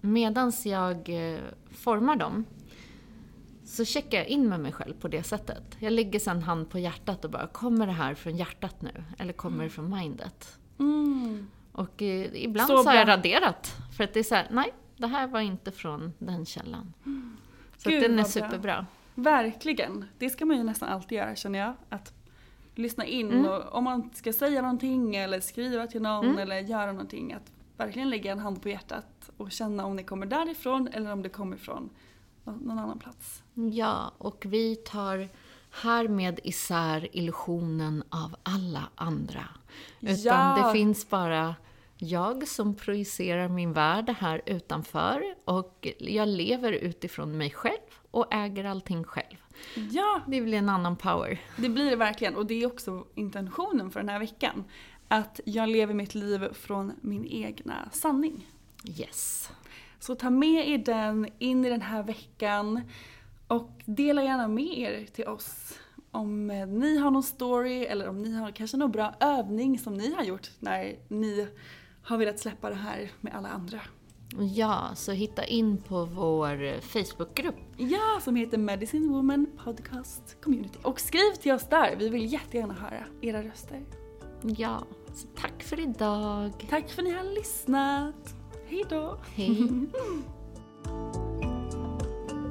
medans 0.00 0.66
jag 0.66 1.08
eh, 1.08 1.40
formar 1.70 2.16
dem, 2.16 2.44
så 3.70 3.84
checkar 3.84 4.18
jag 4.18 4.26
in 4.26 4.48
med 4.48 4.60
mig 4.60 4.72
själv 4.72 4.94
på 4.94 5.08
det 5.08 5.22
sättet. 5.22 5.76
Jag 5.78 5.92
lägger 5.92 6.18
sen 6.18 6.42
hand 6.42 6.70
på 6.70 6.78
hjärtat 6.78 7.24
och 7.24 7.30
bara, 7.30 7.46
kommer 7.46 7.86
det 7.86 7.92
här 7.92 8.14
från 8.14 8.36
hjärtat 8.36 8.82
nu? 8.82 9.04
Eller 9.18 9.32
kommer 9.32 9.56
mm. 9.56 9.66
det 9.66 9.74
från 9.74 9.90
mindet? 9.90 10.58
Mm. 10.78 11.50
Och 11.72 12.02
eh, 12.02 12.44
ibland 12.44 12.68
så, 12.68 12.82
så 12.82 12.88
har 12.88 12.96
jag 12.96 13.08
raderat. 13.08 13.76
För 13.96 14.04
att 14.04 14.14
det 14.14 14.20
är 14.20 14.24
så 14.24 14.34
här, 14.34 14.46
nej, 14.50 14.72
det 14.96 15.06
här 15.06 15.26
var 15.26 15.40
inte 15.40 15.72
från 15.72 16.12
den 16.18 16.46
källan. 16.46 16.92
Mm. 17.06 17.36
Så 17.76 17.90
Gud, 17.90 18.02
den 18.02 18.18
är 18.18 18.24
superbra. 18.24 18.58
Bra. 18.58 18.86
Verkligen. 19.14 20.04
Det 20.18 20.30
ska 20.30 20.46
man 20.46 20.56
ju 20.56 20.62
nästan 20.62 20.88
alltid 20.88 21.18
göra 21.18 21.36
känner 21.36 21.58
jag. 21.58 21.74
Att 21.88 22.12
lyssna 22.74 23.04
in 23.04 23.30
mm. 23.30 23.46
och 23.46 23.74
om 23.74 23.84
man 23.84 24.10
ska 24.14 24.32
säga 24.32 24.62
någonting 24.62 25.16
eller 25.16 25.40
skriva 25.40 25.86
till 25.86 26.02
någon 26.02 26.24
mm. 26.24 26.38
eller 26.38 26.58
göra 26.58 26.92
någonting. 26.92 27.32
Att 27.32 27.52
verkligen 27.76 28.10
lägga 28.10 28.32
en 28.32 28.38
hand 28.38 28.62
på 28.62 28.68
hjärtat 28.68 29.30
och 29.36 29.52
känna 29.52 29.86
om 29.86 29.96
det 29.96 30.02
kommer 30.02 30.26
därifrån 30.26 30.88
eller 30.92 31.12
om 31.12 31.22
det 31.22 31.28
kommer 31.28 31.56
från 31.56 31.90
någon 32.44 32.78
annan 32.78 32.98
plats. 32.98 33.42
Ja, 33.54 34.12
och 34.18 34.44
vi 34.48 34.76
tar 34.76 35.28
härmed 35.70 36.40
isär 36.44 37.08
illusionen 37.16 38.02
av 38.08 38.36
alla 38.42 38.88
andra. 38.94 39.44
Utan 40.00 40.16
ja. 40.24 40.66
det 40.66 40.72
finns 40.72 41.08
bara 41.08 41.54
jag 41.98 42.48
som 42.48 42.74
projicerar 42.74 43.48
min 43.48 43.72
värld 43.72 44.10
här 44.18 44.42
utanför 44.46 45.22
och 45.44 45.88
jag 45.98 46.28
lever 46.28 46.72
utifrån 46.72 47.36
mig 47.38 47.50
själv 47.50 47.78
och 48.10 48.34
äger 48.34 48.64
allting 48.64 49.04
själv. 49.04 49.36
Ja, 49.90 50.20
Det 50.26 50.40
blir 50.40 50.58
en 50.58 50.68
annan 50.68 50.96
power. 50.96 51.40
det 51.56 51.68
blir 51.68 51.90
det 51.90 51.96
verkligen. 51.96 52.36
Och 52.36 52.46
det 52.46 52.62
är 52.62 52.66
också 52.66 53.04
intentionen 53.14 53.90
för 53.90 54.00
den 54.00 54.08
här 54.08 54.18
veckan. 54.18 54.64
Att 55.08 55.40
jag 55.44 55.68
lever 55.68 55.94
mitt 55.94 56.14
liv 56.14 56.52
från 56.52 56.92
min 57.00 57.26
egna 57.26 57.88
sanning. 57.92 58.48
Yes. 58.84 59.50
Så 60.00 60.14
ta 60.14 60.30
med 60.30 60.68
er 60.68 60.78
den 60.78 61.28
in 61.38 61.64
i 61.64 61.70
den 61.70 61.82
här 61.82 62.02
veckan 62.02 62.80
och 63.46 63.70
dela 63.84 64.22
gärna 64.22 64.48
med 64.48 64.78
er 64.78 65.06
till 65.06 65.28
oss 65.28 65.78
om 66.10 66.50
eh, 66.50 66.66
ni 66.66 66.98
har 66.98 67.10
någon 67.10 67.22
story 67.22 67.84
eller 67.84 68.08
om 68.08 68.22
ni 68.22 68.36
har 68.36 68.50
kanske 68.50 68.76
någon 68.76 68.90
bra 68.90 69.14
övning 69.20 69.78
som 69.78 69.94
ni 69.94 70.14
har 70.14 70.24
gjort 70.24 70.50
när 70.58 70.96
ni 71.08 71.48
har 72.02 72.18
velat 72.18 72.38
släppa 72.38 72.70
det 72.70 72.76
här 72.76 73.10
med 73.20 73.34
alla 73.34 73.48
andra. 73.48 73.80
Ja, 74.38 74.90
så 74.94 75.12
hitta 75.12 75.44
in 75.44 75.82
på 75.82 76.04
vår 76.04 76.80
Facebookgrupp. 76.80 77.56
Ja, 77.76 78.20
som 78.24 78.36
heter 78.36 78.58
Medicine 78.58 79.08
Woman 79.08 79.46
Podcast 79.64 80.36
Community. 80.42 80.78
Och 80.82 81.00
skriv 81.00 81.32
till 81.40 81.52
oss 81.52 81.66
där, 81.68 81.96
vi 81.96 82.08
vill 82.08 82.32
jättegärna 82.32 82.74
höra 82.74 83.04
era 83.20 83.42
röster. 83.42 83.84
Ja, 84.42 84.84
så 85.14 85.26
tack 85.36 85.62
för 85.62 85.80
idag. 85.80 86.66
Tack 86.70 86.90
för 86.90 87.02
att 87.02 87.08
ni 87.08 87.14
har 87.14 87.34
lyssnat. 87.34 88.39
Hej 88.70 88.84
då! 88.88 89.16
Hej. 89.36 89.68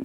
I'm 0.00 0.04